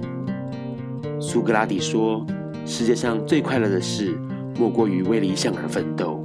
[1.23, 2.27] 苏格拉底说
[2.67, 4.19] ：“世界上最快乐的事，
[4.59, 6.21] 莫过于为理想而奋斗。”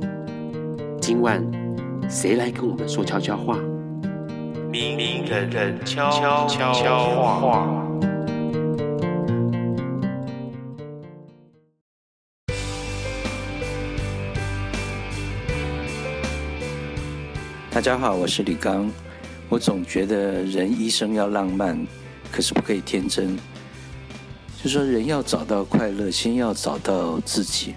[1.00, 1.40] 今晚，
[2.10, 3.60] 谁来跟我们说悄悄话？
[4.72, 6.10] 明明人人悄
[6.48, 6.48] 悄
[7.22, 7.81] 话。
[17.74, 18.92] 大家好，我是李刚。
[19.48, 21.88] 我总觉得人一生要浪漫，
[22.30, 23.40] 可是不可以天真。
[24.62, 27.74] 就说人要找到快乐，先要找到自己。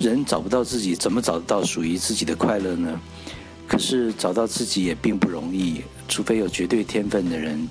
[0.00, 3.00] 人找不到自己，怎么找得到属于自己的快乐呢？
[3.68, 7.68] 可是找到自己也并不容易，除非有绝对天分的人，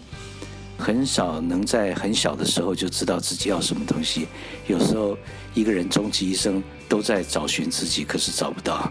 [0.78, 4.26] 很少能在很小的时候就知道自己要什么东西。
[4.68, 5.18] 有时候
[5.54, 8.90] 一个人终其一生都在找寻自己，可是找不到，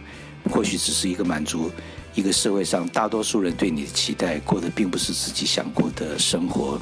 [0.51, 1.71] 或许只是一个满足。
[2.15, 6.81] 一个社会上大多数人对你的期待，过的并不是自己想过的生活。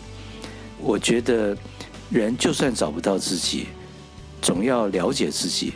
[0.79, 1.57] 我觉得，
[2.11, 3.69] 人就算找不到自己，
[4.43, 5.73] 总要了解自己。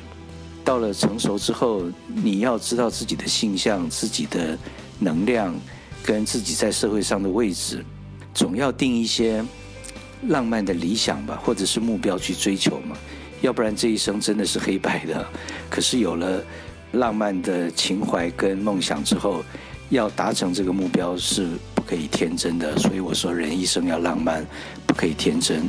[0.62, 4.58] 到了成熟之后，你要知道自己的性向、自己的
[4.98, 5.54] 能量，
[6.02, 7.82] 跟自己在社会上的位置，
[8.34, 9.42] 总要定一些
[10.28, 12.94] 浪漫的理想吧，或者是目标去追求嘛。
[13.40, 15.26] 要不然这一生真的是黑白的。
[15.70, 16.42] 可是有了。
[16.98, 19.44] 浪漫的情怀跟梦想之后，
[19.90, 22.76] 要达成这个目标是不可以天真的。
[22.78, 24.44] 所以我说，人一生要浪漫，
[24.86, 25.68] 不可以天真。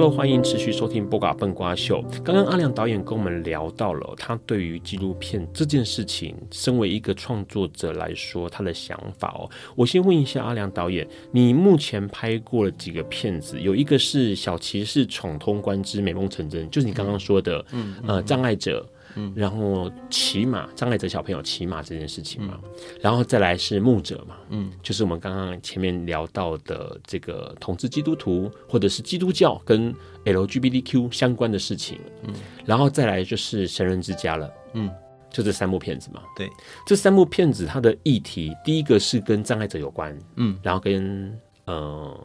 [0.00, 2.00] Hello，欢迎持续收听《波嘎笨瓜秀》。
[2.22, 9.50] 刚刚阿良导演跟我们聊到了他对于纪录片这件事情，身为一个创作者来说，他的想法哦。
[9.74, 13.60] 我先问一下阿良导演，你目前拍过了几个片子？
[13.60, 18.88] 有一个是小骑士闯通关之美梦成真，就是你刚刚说的，嗯，呃，障碍者。
[19.20, 29.92] 嗯，然后骑马，障碍者小朋友骑马这件事情嘛，嗯、然后再来是牧者嘛，嗯，就是我们刚刚前面聊到的这个统治基督徒或者是基督教跟
[30.24, 32.32] LGBTQ 相关的事情，嗯，
[32.64, 34.88] 然后再来就是神人之家了，嗯，
[35.30, 36.48] 就这三部片子嘛，对，
[36.86, 42.24] 这三部片子它的议题，第一个是跟障碍者有关，嗯，然后跟呃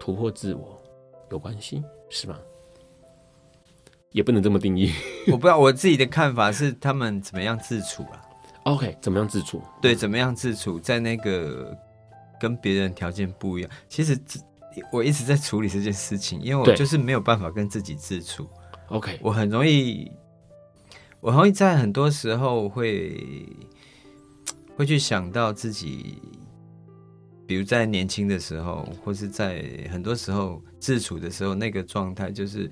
[0.00, 0.76] 突破自我
[1.30, 1.80] 有关系，
[2.10, 2.36] 是吗？
[4.12, 4.92] 也不能这么定义，
[5.28, 8.20] 我不知道我自己的看法是他们怎么样自处啊
[8.64, 9.62] ？OK，怎么样自处？
[9.80, 11.76] 对，怎么样自处，在那个
[12.38, 13.70] 跟别人条件不一样。
[13.88, 14.18] 其实
[14.92, 18.46] 我一直在处理这件事情，因为我就是没有办法跟自己自处。
[18.88, 20.12] OK，我很容易，
[21.20, 23.48] 我很容易在很多时候会
[24.76, 26.20] 会去想到自己，
[27.46, 32.70] 比如在年轻的时候，或是在很多时候自处的时候，那个状态就是。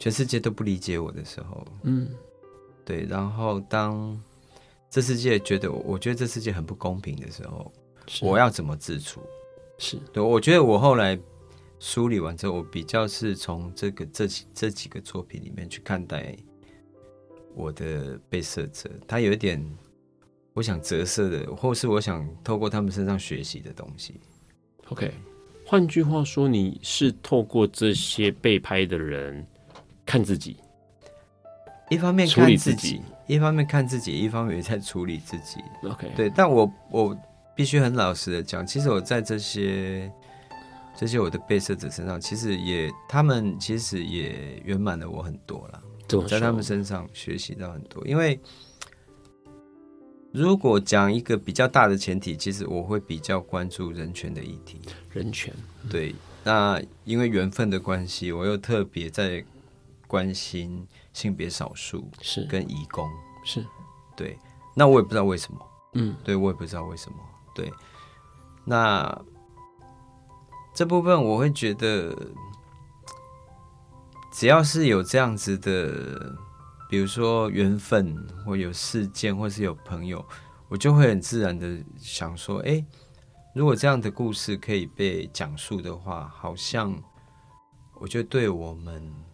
[0.00, 2.08] 全世界都不理解我的时候，嗯，
[2.86, 3.04] 对。
[3.04, 4.18] 然后当
[4.88, 7.70] 这世界觉得，我觉得这世界很不公平的时候，
[8.22, 9.20] 我要怎么自处？
[9.76, 10.22] 是对。
[10.22, 11.20] 我觉得我后来
[11.78, 16.34] 梳理完之后，我比较是从这个这几这几个作品里面去看待
[17.54, 19.62] 我的被摄者，他有一点
[20.54, 24.18] 我想折射的，或是我想透过他们身上学习的东西。
[24.88, 25.12] OK，
[25.66, 29.46] 换句话说，你是透过这些被拍的人。
[30.10, 30.56] 看自己，
[31.88, 35.62] 一方面看自己，一方面看自己，一方面也在处理自己。
[35.84, 37.16] OK，对，但我我
[37.54, 40.10] 必须很老实的讲，其实我在这些
[40.96, 45.80] 这些我的被摄者身上，其实也他们其实也圆满了我很多了。
[46.28, 48.40] 在他们身上学习到很多，因为
[50.32, 54.80] 如果讲一个比较大的前提，其实我会比较关注人权的议题。
[55.12, 55.54] 人权，
[55.88, 59.44] 对，那因为缘分的关系，我又特别在。
[60.10, 62.44] 关心性别少数是。
[62.46, 63.08] 跟移工。
[63.44, 63.64] 是，
[64.16, 64.36] 对，
[64.74, 67.16] 那我也不知道为什么，嗯，对我也不知道为什么，
[67.54, 67.72] 对，
[68.64, 69.24] 那
[70.74, 72.14] 这部分我会觉得，
[74.32, 76.36] 只要是有这样子的，
[76.90, 80.22] 比如说缘分，或有事件，或是有朋友，
[80.68, 82.84] 我就会很自然的想说，哎，
[83.54, 86.94] 如果这样的故事可以被讲述的话，好像
[87.94, 89.29] 我觉得对我们。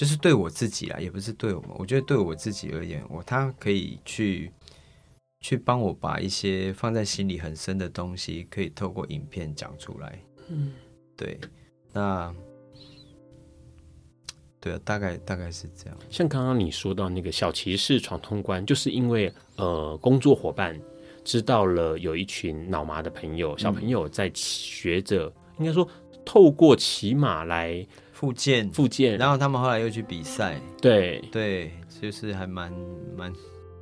[0.00, 4.50] 就是对我自己啊，也不是对我们，我觉得对我自己而言，我他可以去
[5.42, 10.18] 去帮我把一些放在心里很深的东西，可以透过影片讲出来。
[10.48, 10.72] 嗯，
[11.18, 11.38] 对，
[11.92, 12.34] 那
[14.58, 15.98] 对啊，大概大概是这样。
[16.08, 20.80] 像刚刚你说到那个小骑士闯通关，就是因为呃，工作伙伴
[21.22, 25.86] 知道了有一群脑麻的朋友，小朋友在学着，嗯、应该说
[26.24, 27.86] 透过骑马来。
[28.20, 32.70] 复健，复健，然后他们后来又去比赛，对对，就是还蛮
[33.16, 33.32] 蛮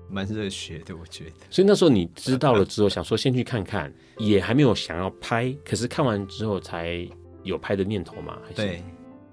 [0.08, 1.32] 蛮热血的，我觉得。
[1.50, 7.04] 所以那时候你知道了之后，想说先去看看，也还没有想要拍，可是看完之后才
[7.42, 8.38] 有拍的念头嘛？
[8.54, 8.80] 对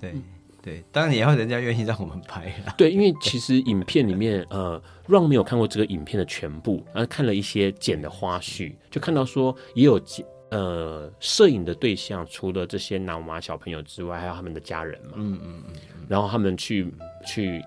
[0.01, 0.13] 对
[0.59, 2.73] 对，当然也要人家愿意让我们拍啦。
[2.75, 10.25] 对，因为其实影片里面， 呃，Ron 没有看过这个影片的全部，然后看了一些剪的花絮，就看到说也有剪。
[10.55, 15.11] 呃，摄影的对象除了这些脑麻小朋友之外，还有他们的家人嘛。
[15.15, 15.73] 嗯嗯嗯。
[16.07, 16.93] 然后他们去
[17.27, 17.61] 去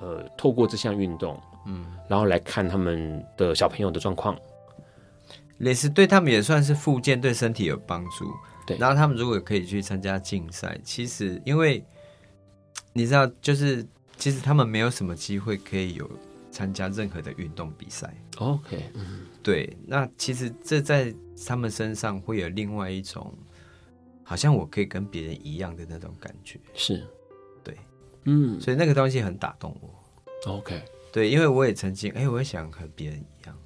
[0.00, 4.36] 呃，透过这项运动，嗯，然后来看他们的小朋友的状况，
[5.58, 8.28] 类似对他们也算是复健，对身体有帮助。
[8.66, 8.76] 对。
[8.78, 11.84] 然后他们如果可以去参加竞赛，其实因为
[12.92, 16.10] 你知道，就是其实他们没有什么机会可以有
[16.50, 18.12] 参加任何的运动比赛。
[18.38, 19.76] OK，嗯，对。
[19.86, 21.14] 那其实这在。
[21.46, 23.36] 他们身上会有另外一种，
[24.22, 27.04] 好像我可以跟别人一样的那种感觉，是，
[27.64, 27.76] 对，
[28.22, 29.90] 嗯，所以那个东西很打动我。
[30.52, 30.80] OK，
[31.12, 33.58] 对，因为我也曾经，哎，我也想和别人一样。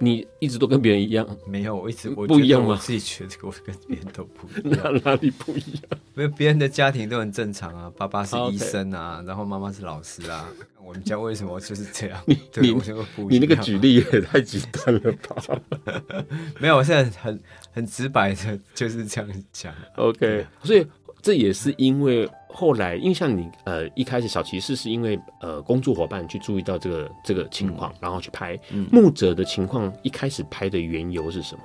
[0.00, 1.26] 你一直都跟别人一样？
[1.46, 2.68] 没有，我一直我不一样吗？
[2.70, 4.92] 我自己觉得我跟别人都不一样。
[4.94, 5.82] 哪哪里不一样？
[6.16, 9.26] 因为别人的家庭都很正常啊，爸爸是医生啊，Okay.
[9.28, 10.48] 然后妈妈是老师啊。
[10.84, 12.20] 我们家为什么就是这样？
[12.26, 12.82] 你对你
[13.28, 15.60] 你那个举例也太极端了吧？
[16.58, 17.40] 没有，我现在很
[17.70, 19.72] 很直白的就是这样讲。
[19.96, 20.84] OK，所以。
[21.22, 28.58] 这也是因为后来，因为像你呃一开始小骑士是因为呃工作伙伴去注意到这个这个情况，嗯、然后去拍。
[28.90, 31.62] 牧者的情况一开始拍的缘由是什么？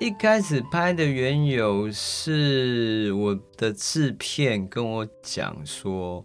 [0.00, 6.24] 一开始拍的缘由是我的制片跟我讲说，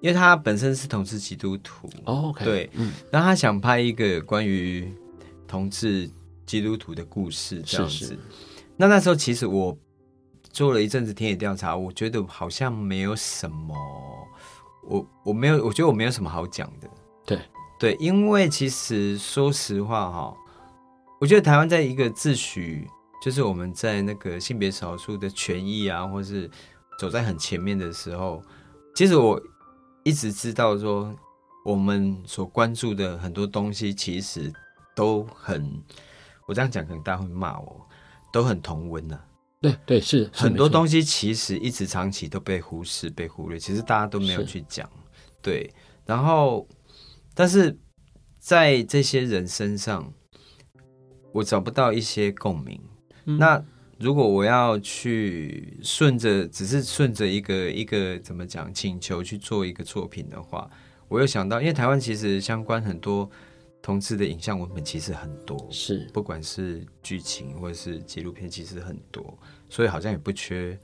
[0.00, 4.88] 因为他本身是同志基督徒，哦对，嗯，然后他想拍一个关于
[5.48, 6.08] 同志
[6.46, 7.94] 基督徒的故事，这样子。
[7.94, 8.18] 是是，
[8.76, 9.76] 那那时候其实我。
[10.54, 13.74] 做了一阵子田野调查，我觉得好像没有什么，
[14.84, 16.88] 我我没有，我觉得我没有什么好讲的。
[17.26, 17.40] 对
[17.76, 20.36] 对，因为其实说实话哈，
[21.20, 22.86] 我觉得台湾在一个自诩
[23.20, 26.48] 就是我们在那个性别少数的权益啊，或是
[27.00, 28.40] 走在很前面的时候，
[28.94, 29.42] 其实我
[30.04, 31.12] 一直知道说，
[31.64, 34.52] 我们所关注的很多东西其实
[34.94, 35.82] 都很，
[36.46, 37.84] 我这样讲可能大家会骂我，
[38.32, 39.18] 都很同温呐。
[39.64, 44.86] 对对是，很多东西其实一直长期都被忽视、被忽略，其实大家都没有去讲。
[45.40, 45.72] 对，
[46.04, 46.68] 然后
[47.32, 47.74] 但是
[48.38, 50.12] 在这些人身上，
[51.32, 52.78] 我找不到一些共鸣。
[53.24, 53.64] 嗯、那
[53.98, 60.68] 如果我要去顺着，只是顺着一个一个怎么讲请求去做一个作品的话，
[61.08, 63.30] 我又想到，因为台湾其实相关很多。
[63.84, 69.36] 同志的影像文本其实很多，是不管是剧情或者是纪录片，其实很多，
[69.68, 70.78] 所以好像也不缺，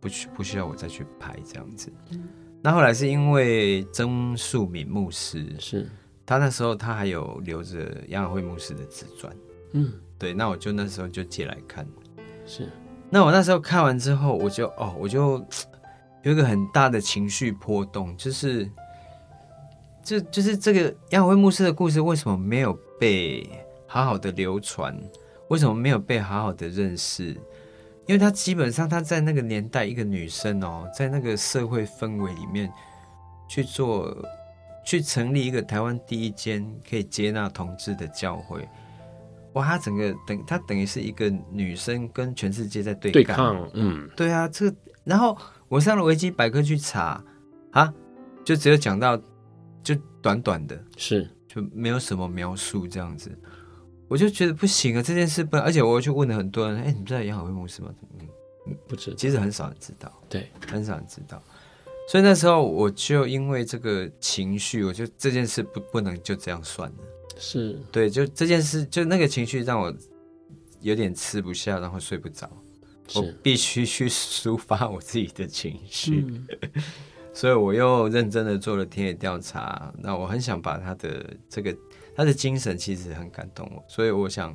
[0.00, 1.92] 不需不需要我再去拍这样子。
[2.12, 2.26] 嗯、
[2.62, 5.86] 那后来是因为曾树敏牧师，是
[6.24, 9.36] 他那时候他还有留着杨雅慧牧师的自传，
[9.72, 11.86] 嗯，对，那我就那时候就借来看，
[12.46, 12.66] 是。
[13.10, 15.44] 那我那时候看完之后，我就哦，我就
[16.24, 18.66] 有一个很大的情绪波动，就是。
[20.02, 23.48] 就就是这个杨伟牧师的故事，为什么没有被
[23.86, 24.98] 好好的流传？
[25.48, 27.36] 为什么没有被好好的认识？
[28.06, 32.72] 因为他基本上他在那个年代，一个女生哦，在那个社会氛围里面
[33.48, 34.16] 去做，
[34.84, 38.66] 去成立一个台湾第一间可以接纳同志的教会。
[39.54, 44.72] 哇，他整个等他等于是一个女生跟全世界在对对抗，嗯，对啊，这。
[45.04, 45.36] 然后
[45.68, 47.22] 我上了维基百科去查
[47.72, 47.92] 啊，
[48.44, 49.20] 就只有讲到。
[49.82, 51.28] 就短短的，是。
[51.52, 53.36] 就没有什么描述这样子，
[54.06, 57.92] 我就觉得不行啊，这件事不能，而且我去问了很多人，哎、欸，你知道杨好威牧师吗？
[58.68, 61.42] 嗯，不知道，其实很少人知道，对，很少人知道，
[62.08, 66.96] 所以那时候我就因为这个情绪，我就这件事不不能就这样算了，
[67.36, 67.76] 是。
[67.90, 69.92] 对，就这件事，就那个情绪让我
[70.80, 72.48] 有点吃不下，然后睡不着，
[73.16, 76.24] 我必须去抒发我自己的情绪。
[76.28, 76.46] 嗯
[77.40, 81.74] 所以我又认真的做了田野调查，那我很想把他的这个
[82.14, 84.54] 他的精神其实很感动我，所以我想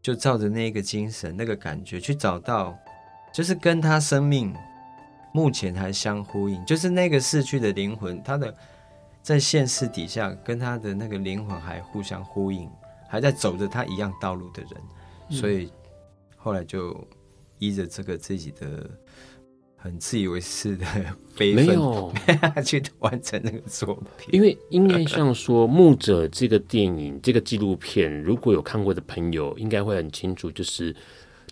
[0.00, 2.74] 就照着那个精神那个感觉去找到，
[3.30, 4.56] 就是跟他生命
[5.34, 8.56] 目前还相呼应，就是那个逝去的灵魂，他的
[9.22, 12.70] 在现世底下跟他的那个灵魂还互相呼应，
[13.06, 14.72] 还在走着他一样道路的人，
[15.28, 15.70] 嗯、所以
[16.38, 17.06] 后来就
[17.58, 18.88] 依着这个自己的
[19.82, 20.86] 很自以为是的
[21.36, 22.12] 悲愤，没有
[22.64, 24.28] 去完成那个作品。
[24.30, 30.94] 因为应该像说《牧者》这个电影、这个纪录片，如果有看过的朋友，应该会很清楚，就是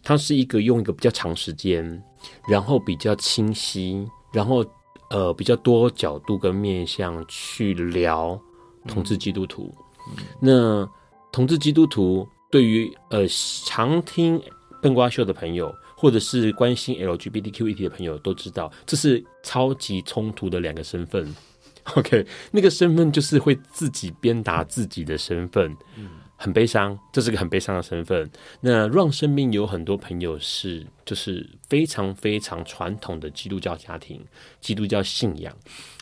[0.02, 2.02] 它是一个用一个比较长时间。
[2.46, 4.62] 然后比较清晰，然后
[5.08, 8.38] 呃比较多角度跟面向去聊
[8.86, 9.74] 同治基督徒。
[10.06, 10.86] 嗯、那
[11.32, 13.26] 同治基督徒对于呃
[13.64, 14.38] 常听
[14.82, 21.34] 笨瓜秀的朋友，或者是关心 LGBTQ 议题的朋友都知道，这是超级冲突的两个身份。
[21.94, 25.76] OK，那个身份就是会自己鞭打自己的身份。
[25.98, 26.08] 嗯
[26.42, 28.26] 很悲伤，这是个很悲伤的身份。
[28.62, 34.24] 那 Ron 身边有很多朋友是，就是非常非常传统的基督教家庭，
[34.58, 35.54] 基督教信仰。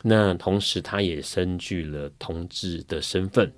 [0.04, 3.52] 那同时，他也身具了同志的身份。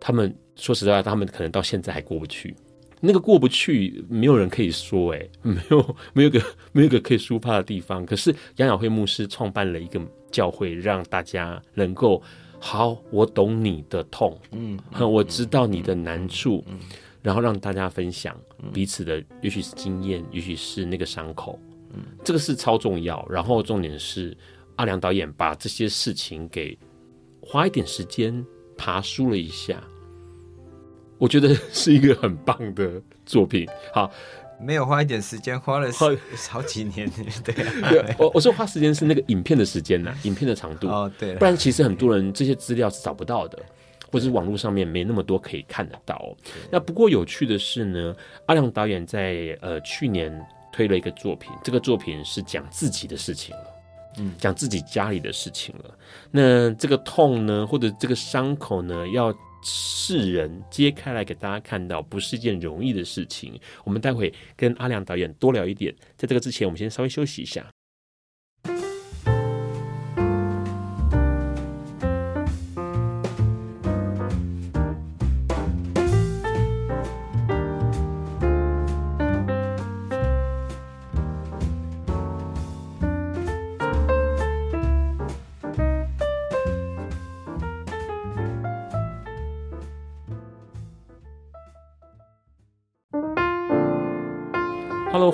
[0.00, 2.56] 他们说实在话，他们可能到现在还过不去。
[3.04, 6.42] 那个过不去，没有人可以说，诶，没有，没有个，
[6.72, 8.04] 没有个可以抒发的地方。
[8.06, 10.00] 可是杨雅慧牧师创办了一个
[10.30, 12.22] 教会，让大家能够。
[12.60, 16.78] 好，我懂你的痛，嗯，我知道你的难处，嗯，
[17.20, 18.34] 然后让大家分享
[18.72, 21.58] 彼此的，也许是经验，也许是那个伤口，
[21.92, 23.22] 嗯，这个是超重要。
[23.28, 24.34] 然后重点是
[24.76, 26.78] 阿良导演把这些事情给
[27.42, 28.42] 花一点时间
[28.78, 29.84] 爬梳了一下，
[31.18, 33.68] 我觉得是一个很棒的作品。
[33.92, 34.10] 好。
[34.60, 36.06] 没有花一点时间，花了好
[36.48, 37.10] 好几年。
[37.44, 37.52] 对，
[37.90, 40.86] 对，我我说花时间是那个影片的时间呐， 影片的长度。
[40.86, 41.34] 哦，对。
[41.34, 43.58] 不然其实很多人这些资料是找不到的，
[44.12, 46.34] 或者是网络上面没那么多可以看得到。
[46.70, 48.14] 那不过有趣的是呢，
[48.46, 50.32] 阿亮导演在呃去年
[50.72, 53.66] 推了一个作品，这个作品是讲自己的事情了，
[54.18, 55.90] 嗯，讲自己家里的事情了。
[56.30, 59.34] 那这个痛呢，或者这个伤口呢，要。
[59.64, 63.58] 世人揭开来给大家看到，不是一件容易的事情。
[63.82, 65.92] 我们待会跟阿良导演多聊一点。
[66.16, 67.73] 在这个之前，我们先稍微休息一下。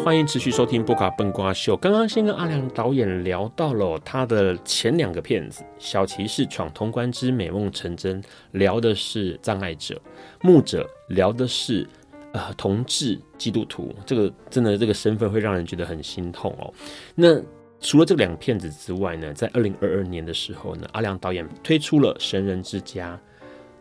[0.02, 1.74] 欢迎持续收听《波卡笨瓜秀》。
[1.76, 8.20] 刚刚先跟阿良导演聊到了他的前两个片子，《小骑士闯通关之美梦成真》，
[8.52, 9.94] 聊的是障碍者；
[10.40, 11.86] 《牧者》聊的是
[12.32, 13.94] 呃同志基督徒。
[14.06, 16.72] 这个真的这个身份会让人觉得很心痛哦。
[17.14, 17.38] 那
[17.78, 23.14] 除了这两片子之外呢，在二零二二年的时候呢，阿良导演推出了《神人之家》。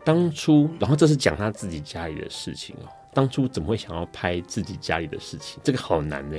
[0.04, 2.88] 当初，然后这是讲他自己家里的事情哦。
[3.12, 5.60] 当初怎么会想要拍自己家里的事情？
[5.64, 6.38] 这个好难呢。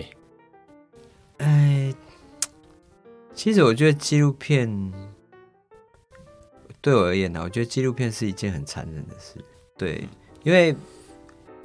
[1.38, 1.94] 哎，
[3.34, 4.70] 其实我觉得纪录片
[6.80, 9.44] 对我而言呢，我觉得纪录片是一件很残忍的事。
[9.78, 10.08] 对，
[10.44, 10.76] 因为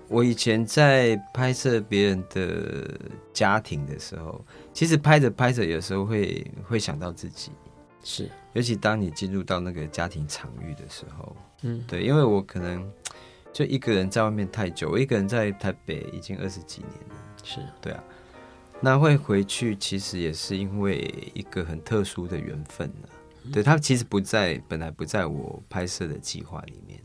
[0.08, 2.98] 我以前在拍摄别人的
[3.32, 7.52] 家庭的时候，其实拍着拍着，有时候会会想到自己。
[8.02, 12.90] 是，尤其当你进入到那个家庭场域的时候，嗯，对，因为我可能。
[13.56, 17.16] 就一个人在外面太久，我一个人在台北已经二十几年了。
[17.42, 18.04] 是对啊，
[18.82, 23.08] 那会回去其实也是因为一个很特殊的缘分呢。
[23.44, 27.00] 嗯、对，他其实不在，本来不在我拍摄的计划里面。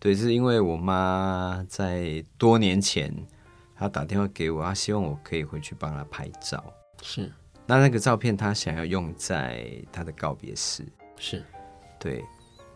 [0.00, 3.14] 对，是因为我妈在多年前，
[3.76, 6.64] 她打电话给我，她希望我可以回去帮她拍照。
[7.00, 7.30] 是，
[7.64, 10.84] 那那个照片她想要用在她的告别式。
[11.16, 11.44] 是，
[11.96, 12.24] 对。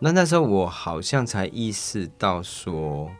[0.04, 3.10] 那那时候我好像才意识到说，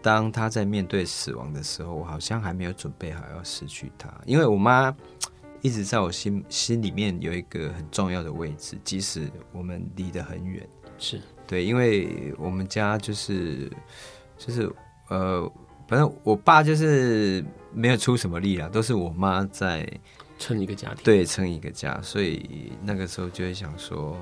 [0.00, 4.96] 当他在面对死亡的时候，我好像还没有准备好要失去他，因为我妈
[5.60, 10.66] 一直在我心心里面有一个很重要的位置，即使我们离得很远。
[10.96, 13.70] 是对，因为我们家就是
[14.38, 14.72] 就是
[15.10, 15.52] 呃，
[15.86, 17.44] 反正我爸就是
[17.74, 19.86] 没有出什么力啊，都是我妈在
[20.38, 24.16] 撑一个家庭，对，撑一个家，所以那个时候就会想说。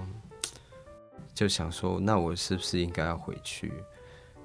[1.39, 3.72] 就想说，那我是不是应该要回去？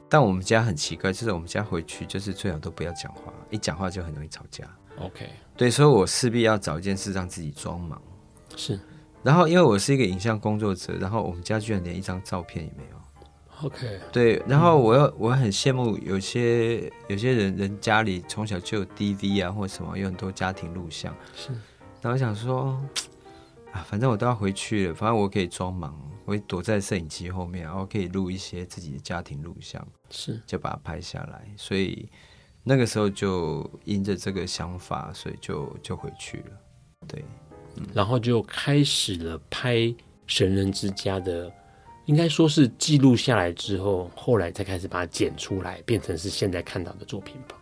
[0.08, 4.64] 但我们家很奇怪，就是我们家回去就是最好都不要讲话，一讲话就很容易吵架。
[5.00, 5.28] OK，
[5.58, 8.00] 对，所以我势必要找一件事让自己装忙。
[8.56, 8.80] 是，
[9.24, 13.68] 然后因为我是一个影像工作者，然后我们家居然连一张照片也没有。
[13.68, 21.12] OK，对，然后我又我很羡慕有些有些人人家里从小就有 DV 啊或者什么，有很多家庭录像。
[21.36, 21.50] 是，
[22.04, 22.80] 然后想说，
[23.74, 31.46] 啊，反正我都要回去了，反正我可以装忙，我会躲在摄影机后面，然后可以录一些自己的家庭录像，是，就把它拍下来。
[31.58, 32.10] 所以
[32.64, 36.46] 那个时候就因着这个想法，所以就就回去了。
[37.08, 37.24] 对，
[37.76, 39.76] 嗯，然后就开始了拍
[40.28, 41.52] 《神人之家》的。
[42.06, 47.58] 应该说是记录下来之后，后来才开始把它剪出来，变成是现在看到的作品吧。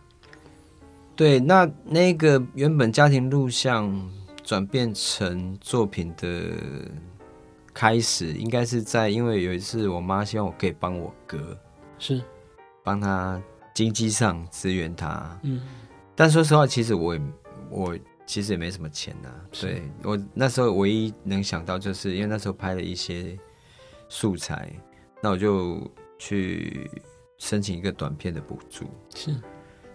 [1.14, 6.58] 对，那那个原本家庭录像转变成作品的
[7.74, 11.58] 开始，应该是在因为有一次我妈希望我可以帮我哥，
[11.98, 12.22] 是
[12.82, 13.40] 帮他
[13.74, 15.38] 经济上支援他。
[15.42, 15.60] 嗯，
[16.14, 17.20] 但说实话，其实我也
[17.70, 19.40] 我其实也没什么钱呐、啊。
[19.60, 23.36] 对，我那时候唯一能想到，就是因为那时候拍了一些。
[24.14, 24.70] 素材，
[25.22, 26.90] 那我就去
[27.38, 28.84] 申请一个短片的补助。
[29.14, 29.34] 是，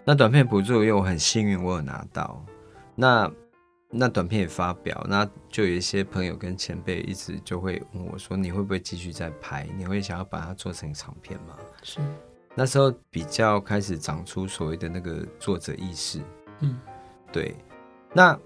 [0.04, 2.44] 那短片补助，因为我很幸运，我有拿到。
[2.96, 3.32] 那
[3.90, 9.68] 那短片也发表，那就有一些朋友跟前辈一直就会问我说：“你会不会继续再拍？
[9.78, 12.00] 你会想要把它做成长片吗？”是，
[12.56, 16.22] 那时候比较开始长出所谓的那个作者意识。
[16.60, 16.80] 嗯，
[17.32, 17.56] 对。
[18.14, 18.40] 那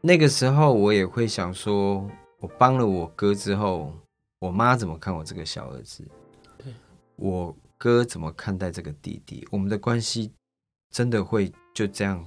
[0.00, 2.08] 那个时候我也会想说，
[2.40, 3.92] 我帮了我哥之后。
[4.42, 6.04] 我妈怎么看我这个小儿子？
[6.58, 6.74] 对，
[7.14, 9.46] 我哥怎么看待这个弟弟？
[9.52, 10.32] 我们的关系
[10.90, 12.26] 真的会就这样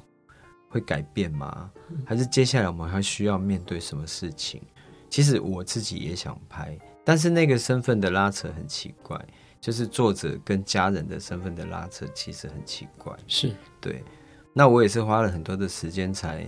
[0.75, 1.71] 会改变吗？
[2.05, 4.61] 还是接下来我们还需要面对什么事情？
[5.09, 9.17] 其实我自己也想拍，但是那个身份的拉扯很奇怪，
[9.61, 13.15] 就是作者跟家人的身份的拉扯其实很奇怪。
[13.25, 14.03] 是对，
[14.51, 16.45] 那我也是花了很多的时间才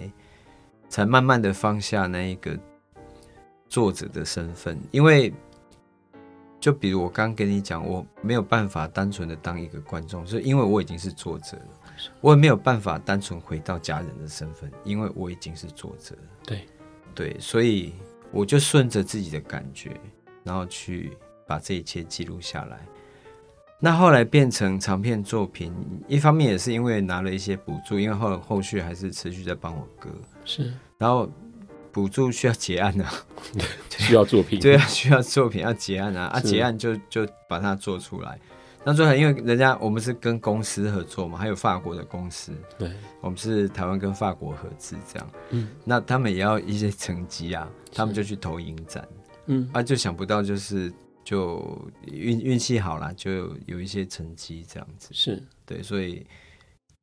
[0.90, 2.60] 才慢慢的放下那一个
[3.70, 5.34] 作者的身份，因为。
[6.60, 11.68] 就比如我刚跟你讲，我没有办法单纯的当一个观众，是因为我已经是作者了。
[12.22, 16.16] 我也没有办法单纯回到家人的身份，因为我已经是作者。
[16.46, 16.66] 对，
[17.14, 17.94] 对，所以
[18.32, 20.00] 我就顺着自己的感觉，
[20.44, 22.80] 然后去把这一切记录下来。
[23.80, 25.74] 那后来变成长片作品，
[26.08, 30.10] 一方面也是因为拿了一些补助，因为后后续还是持续在帮我哥。
[30.46, 31.30] 是，然后。
[31.90, 33.12] 补助需要结案啊，
[33.98, 38.40] 需要作品， 对啊，需要作品要结案啊，啊，结案就就把它做出来。
[38.84, 49.08] 那最后因为人家我们是跟公司合作嘛，还有法国的公司，对，我们是台湾跟法国合资这样，嗯，那他们也要一些成绩啊，他们就去投影展，
[49.48, 50.92] 嗯，啊，就想不到就是
[51.24, 55.44] 就运运气好啦，就有一些成绩这样子，是。
[55.66, 56.26] 对，所以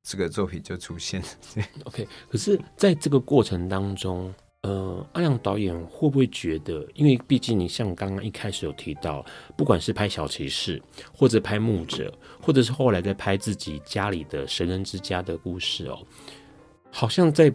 [0.03, 1.29] 这个作品就出现了。
[1.55, 4.35] 对， OK，可是在这个过程当中。
[4.65, 9.23] 呃，阿亮导演会不会觉得，因为毕竟你像刚刚一开始有提到，
[9.59, 10.81] 不管是拍小骑士，
[11.13, 12.11] 或者拍牧者，
[12.41, 15.99] 或者是后来在拍自己家里的神人之家的故事哦，
[16.91, 17.53] 好像在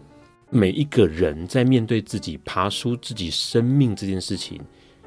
[0.50, 4.60] 每一个人在面对自己爬出自己生命这件事情，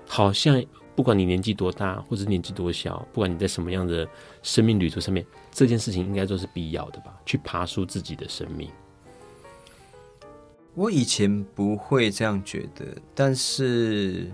[0.05, 0.61] 好像
[0.97, 4.05] 不管你年纪多大，或者年纪多小，不管你在什么样的
[4.41, 7.17] 生命旅途上面，这件事情应该都是必要的吧？
[7.25, 8.69] 去爬出自己的生命。
[10.75, 14.31] 我以前不会这样觉得，但是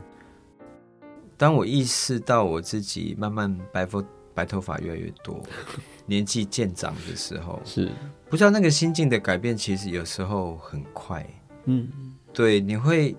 [1.38, 5.42] 当我意识到我自己慢慢白发白头发越来越多，
[6.08, 7.92] 年纪渐长的时候，是
[8.30, 11.26] 不知道那个心境的改变，其实有时候很快。
[11.66, 11.90] 嗯，
[12.32, 13.16] 对，你会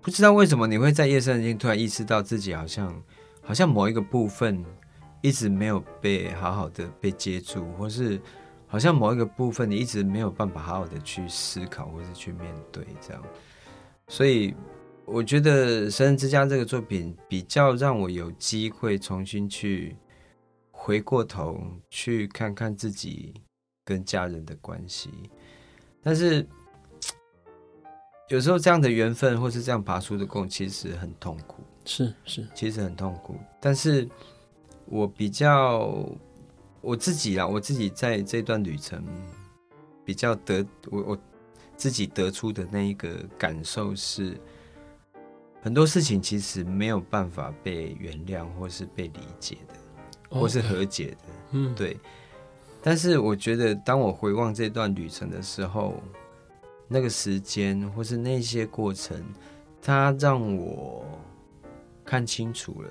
[0.00, 3.02] 不知道为什么你会在夜深人静突然意识到自己好像
[3.42, 4.64] 好像某一个部分
[5.20, 8.20] 一直没有被好好的被接住，或是。
[8.70, 13.20] 好像某一个部分你一直没有办法好好的去思考或者去面对这样，
[14.06, 14.54] 所以
[15.04, 19.96] 我觉得《神人之家》这个作品比较让我有机会重新去
[20.70, 21.60] 回过头
[21.90, 23.34] 去看看自己
[23.84, 25.10] 跟家人的关系，
[26.00, 26.46] 但是
[28.30, 34.08] 有时候这样的缘分或是这样爬出的共其实很痛苦，是是，其实很痛苦，但是
[34.84, 36.08] 我比较。
[36.80, 39.04] 我自己啦，我自己在这段旅程
[40.04, 41.18] 比较得我我
[41.76, 44.38] 自己得出的那一个感受是，
[45.62, 51.16] 很多事情其实没有办法被原谅或是被理解的，或是和解的，
[51.52, 51.98] 嗯，对。
[52.82, 56.02] 但是我觉得，当我回望这段旅程的时候，
[56.88, 59.22] 那个时间或是那些过程，
[59.82, 61.04] 它让我
[62.04, 62.88] 看清楚了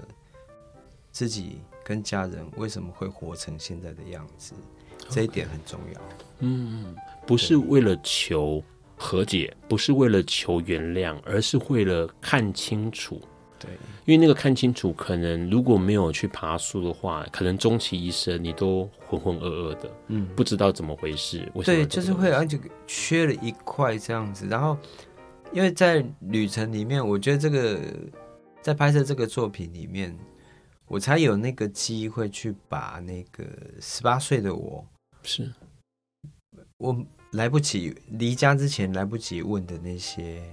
[1.12, 1.62] 自己。
[1.90, 4.54] 跟家人为什么会活成现在的样子.
[5.10, 6.02] 这一点很重要。
[6.38, 8.64] 嗯，不是为了求
[8.96, 13.20] 和解，不是为了求原谅，而是为了看清楚。
[13.58, 13.72] 对，
[14.06, 21.40] 因为那个看清楚，可能如果没有去爬树的话，可能终其一生你都浑浑噩噩的，嗯，不知道怎么回事。
[21.56, 24.46] 为什么对，就是会而且缺了一块这样子。
[24.46, 24.78] 然后
[25.52, 27.80] 因为在旅程里面，我觉得这个
[28.62, 30.16] 在拍摄这个作品里面，
[30.90, 33.46] 我才有那个机会去把那个
[33.80, 34.84] 十八岁的我，
[35.22, 35.54] 是
[36.80, 40.44] 我来不及离家之前来不及问的那些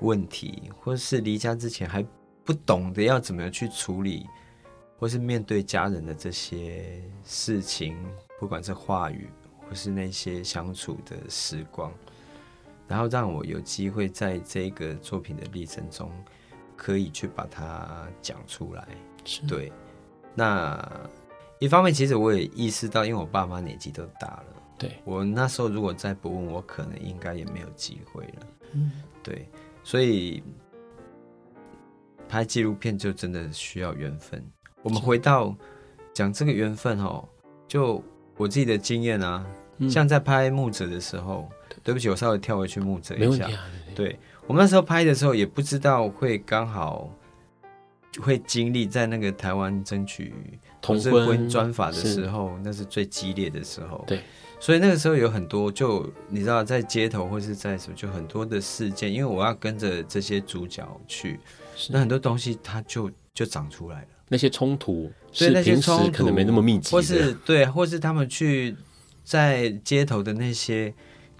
[0.00, 2.04] 问题，或是离家之前还
[2.44, 4.26] 不懂得要怎么样去处理，
[4.98, 7.96] 或是面对家人的这些事情，
[8.40, 9.28] 不管是话语，
[9.68, 11.92] 或是那些相处的时光。
[12.88, 16.10] 然后让我有机会在这个作品的历程中，
[16.76, 18.88] 可以去把它讲出来。
[19.24, 19.72] 是对，
[20.34, 21.08] 那
[21.58, 24.44] 一方面其实我也意识到，因为我爸妈年纪都大了，
[24.78, 28.46] 对我那时候如果再不问，我可能应该也没有机会了。
[28.72, 28.92] 嗯，
[29.22, 29.48] 对，
[29.84, 30.42] 所以
[32.28, 34.44] 拍纪录片就真的需要缘分。
[34.82, 35.54] 我们回到
[36.12, 37.28] 讲这个缘分哦，
[37.68, 38.02] 就
[38.36, 39.46] 我自己的经验啊，
[39.78, 41.48] 嗯、像在拍牧者的时候。
[41.82, 43.46] 对不起，我稍微跳回去牧者一下。
[43.46, 43.50] 啊、
[43.94, 47.10] 对，对我们那时候拍的时候，也不知道会刚好
[48.20, 50.34] 会经历在那个台湾争取
[50.80, 54.04] 同性婚姻专法的时候，那是最激烈的时候。
[54.06, 54.22] 对，
[54.60, 61.38] 所以那个时候有很多，就你知道，在街头或是在什么，就很多的事件，因为我要跟着这些主角去，
[61.90, 64.08] 那很多东西它就就长出来了。
[64.28, 68.76] 那些冲突，所以那些冲突可能没那么密集，或是对，或是他们去
[69.24, 70.92] 在街头的那些。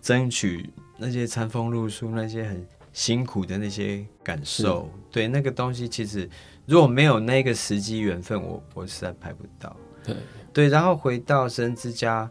[0.02, 0.68] 争取
[0.98, 6.28] 那些餐风露宿，那些很辛苦的那些感受，对那个东西，其实
[6.72, 9.76] 如果没有那个时机缘分，我我实在拍不到。
[10.02, 10.16] 对
[10.54, 12.30] 对，然后回到神之家，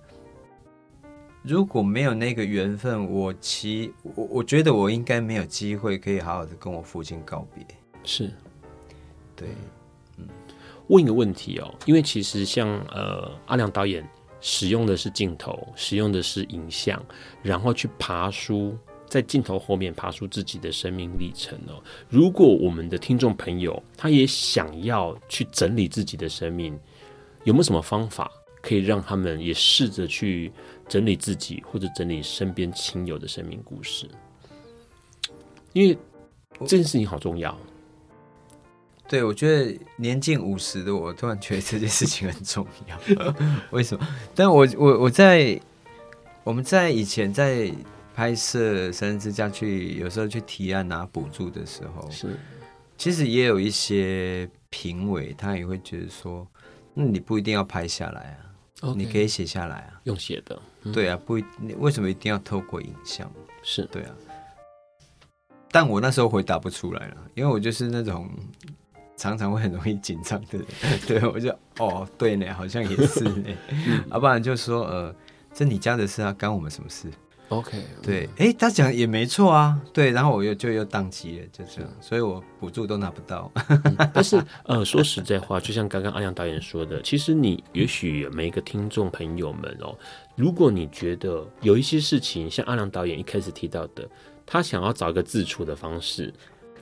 [1.43, 7.63] 如果没有那个缘分，我其我我觉得我应该没有机会可以好好的跟我父亲告别。
[8.03, 8.31] 是，
[9.35, 9.49] 对，
[10.17, 10.27] 嗯，
[10.87, 14.03] 问一个问题哦，因为其实像呃阿良导演。
[14.43, 16.99] 使用的是镜头，使用的是影像，
[17.43, 18.75] 然后去爬梳，
[19.11, 21.83] 在镜头后面爬出自己的生命历程哦。
[22.07, 26.79] 如果我们的听众朋友他也想要去整理自己的生命，
[27.43, 28.31] 有没有什么方法
[28.61, 30.49] 可以让他们也试着去
[30.87, 34.09] 整理自己，或者整理身边亲友的生命故事？
[35.73, 35.97] 因为
[36.61, 37.53] 这件事情好重要。
[39.09, 43.35] 对，我觉得年近五十的我，突然觉得这件事情很重要。
[43.71, 44.07] 为什么？
[44.33, 45.59] 但我我我在
[46.45, 47.69] 我们在以前在
[48.15, 52.37] 拍摄《神之家》去，有时候去提案拿补助的时候，是。
[52.97, 56.47] 其实也有一些评委，他也会觉得说，
[56.93, 58.95] 那你不一定要拍下来啊，Okay.
[58.95, 63.31] 你可以写下来啊，用写的，嗯、对啊，不一，你为什么一定要透过影像？
[63.63, 63.85] 是。
[63.85, 64.13] 对啊，
[65.71, 68.29] 但我那时候回答不出来了，因为我就是那种。
[69.17, 70.65] 常常会很容易紧张的人，
[71.05, 73.49] 对，我就哦，对呢，好像也是呢，
[74.09, 75.15] 要、 不然就说呃，
[75.53, 77.07] 这你家的事啊，干我们什么事
[77.51, 83.51] ？OK，对，哎、欸，他讲也没错啊，对，然后我又就又宕机了，就这样，所以我补助都拿不到。
[83.67, 89.95] 嗯、但是 呃，说实在话，就像刚刚阿良导演说的，其实你也许每一个听众朋友们哦，
[90.35, 94.07] 如果你觉得有一些事情，像阿良导演一开始提到的，
[94.45, 96.33] 他想要找一个自处的方式。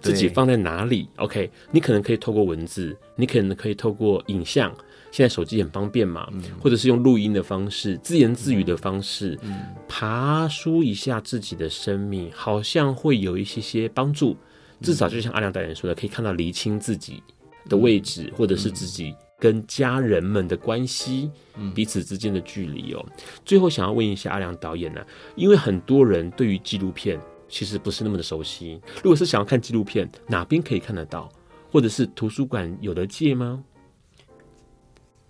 [0.02, 4.74] 自己放在哪里？OK，你可能可以透过文字，你可能可以透过影像。
[5.12, 14.38] 现在手机很方便嘛，嗯、或者是用录音的方式、自言自语的方式，嗯、爬梳一下自己的生命，好像会有一些些帮助。
[14.82, 17.22] 至少就像阿良导演说的，可以看到厘清自己
[17.68, 23.06] 的位置，嗯、或者是自己跟家人们的关系，嗯、彼此之间的距离哦。
[23.44, 27.20] 最后想要问一下阿良导演呢、啊，因为很多人对于纪录片。
[27.52, 28.80] 其实不是那么的熟悉。
[29.02, 31.28] 如果是想要看纪录片，哪边可以看得到？
[31.72, 33.64] 或者是图书馆有得借吗？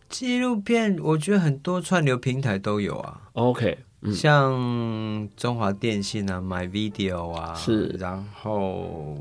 [0.09, 3.21] 纪录片，我觉得很多串流平台都有啊。
[3.33, 7.95] OK，、嗯、像中华电信啊，My Video 啊，是。
[7.99, 9.17] 然后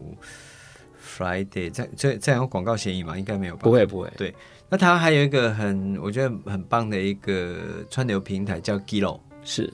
[1.00, 3.18] Friday，这这这样有广告嫌疑吗？
[3.18, 3.60] 应该没有吧？
[3.62, 4.10] 不会不会。
[4.16, 4.34] 对，
[4.68, 9.72] 那它还有一个很我觉得很棒的一个串流平台叫 Giloo，是。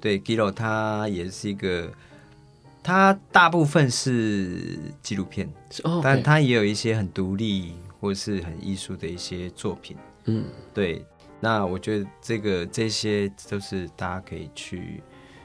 [0.00, 1.90] 对，Giloo 它也是一个。
[2.86, 5.50] 它大部分是纪录片，
[6.02, 9.96] 但它也有一些很独立或是很艺术的一些作品。
[10.26, 11.04] 嗯，对。
[11.40, 15.02] 那我觉得这个这些都是大家可以去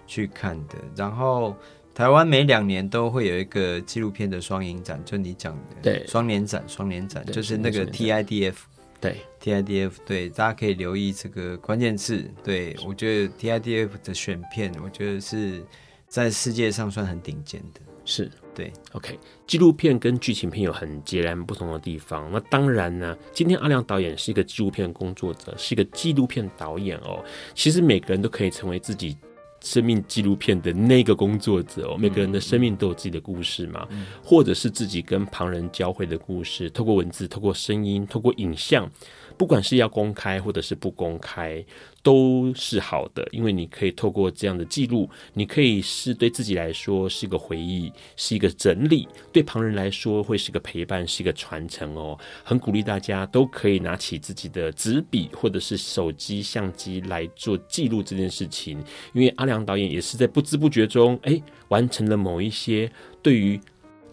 [0.08, 0.76] 去看的。
[0.96, 1.56] 然后
[1.94, 8.56] 台湾每两年都会有一个纪录片的双影展，就你讲的对双年展，双年展就是那个 TIDF，
[9.02, 12.30] 对 TIDF，对，大家可以留意这个关键字。
[12.44, 15.64] 对我觉得 TIDF 的选片，我觉得是。
[16.10, 18.74] 在世界上算很顶尖的，是对。
[18.92, 22.30] OK，纪录片跟剧情片有很截然不同的地方。
[22.30, 27.24] 那当然呢，今天阿良导演是一个纪录片工作者，是一个纪录片导演哦。
[27.56, 29.16] 其实每个人都可以成为自己
[29.62, 33.88] 生命纪录片的那个工作者哦，每个人的生命都有自己的故事嘛，
[34.22, 38.90] 或者是自己跟旁人交汇的故事，透过文字、透过声音、透过影像。
[39.38, 41.64] 不管是要公开或者是不公开，
[42.02, 52.18] 都是好的，因为你可以透过这样的记录，你可以是对自己来说是一个回忆，是一个整理；对旁人来说会是个陪伴，是一个传承哦。
[52.44, 58.78] 很鼓励大家都可以拿起自己的纸笔或者是手机相机来做记录这件事情，
[59.14, 62.90] 因为阿良导演也是在不知不觉中，哎，完成了某一些
[63.22, 63.60] 对于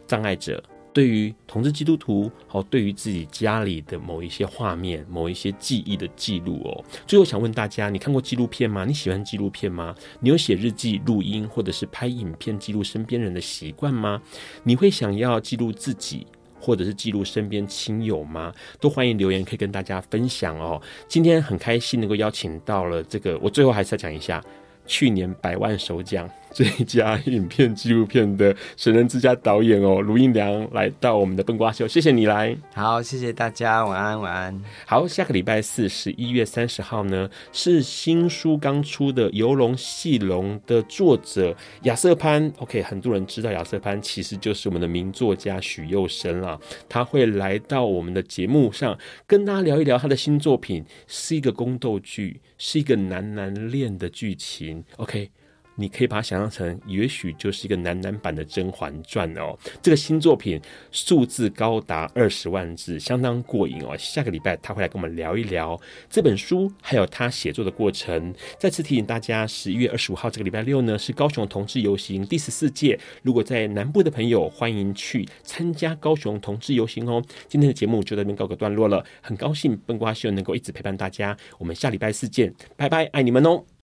[0.07, 0.63] 障碍者。
[0.97, 6.83] 对于同志基督徒，好，对于自己家里的某一些画面、某一些记忆的记录哦。
[7.07, 8.87] 最后想问大家，你看过纪录片吗？
[8.87, 9.95] 你喜欢纪录片吗？
[10.21, 14.23] 你有写日记、录音，或者是拍影片记录身边人的习惯吗？
[14.63, 16.27] 你会想要记录自己，
[16.59, 18.51] 或者是记录身边亲友吗？
[18.81, 20.81] 都欢迎留言，可以跟大家分享哦。
[21.07, 24.43] 今天很开心能够邀请到了这个，我最后还是要讲一下，
[24.87, 26.27] 去年百万首奖。
[26.51, 32.57] 最佳影片纪录片的神人之家导演哦，卢印良来到我们的笨瓜秀，谢谢你来。
[32.73, 34.63] 好，谢谢大家，晚安，晚安。
[34.87, 42.51] 好，下个礼拜四，十一月三十号呢，是新书刚出的《游龙戏龙》的作者亚瑟潘。
[42.59, 54.83] OK，很多人知道亚瑟潘其实就是我们的名作家许佑生啦，他会来到我们的节目上跟大家聊一聊他的新作品，是一个宫斗剧，是一个男男恋的剧情。
[54.97, 55.31] OK。
[55.77, 59.57] 你可以把它想象成，也许就是一个男男版的《甄嬛传》哦。
[59.81, 60.61] 这个新作品
[60.91, 63.97] 数字高达二十万字，相当过瘾哦。
[63.99, 68.35] 下个礼拜他会来跟我们聊一聊这本书，还有他写作的过程。
[68.59, 72.99] 再次提醒大家，十一月二十五号这个礼拜六呢，是高雄同志游行第十四届。
[73.23, 77.23] 如果在南部的朋友，欢迎去参加高雄同志游行哦。
[77.49, 81.37] 今天的节目就在这边告个段落了，很高兴笨瓜秀能够一直陪伴大家。
[81.59, 83.76] 我们下礼拜四见，拜拜，爱你们哦。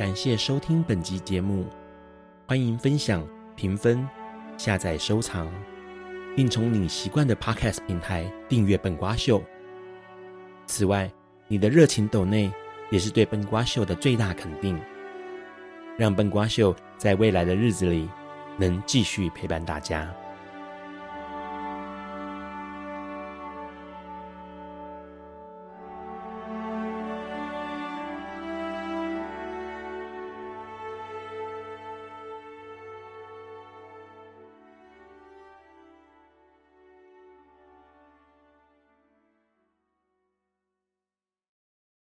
[0.00, 1.66] 感谢收听本集节目，
[2.48, 3.22] 欢迎分享、
[3.54, 4.08] 评分、
[4.56, 5.46] 下载、收藏，
[6.34, 9.42] 并从你习惯的 Podcast 平台订阅笨瓜秀。
[10.66, 11.12] 此外，
[11.48, 12.50] 你的热情抖内
[12.90, 14.80] 也是对笨瓜秀的最大肯定，
[15.98, 18.08] 让笨瓜秀在未来的日子里
[18.56, 20.10] 能继续陪伴大家。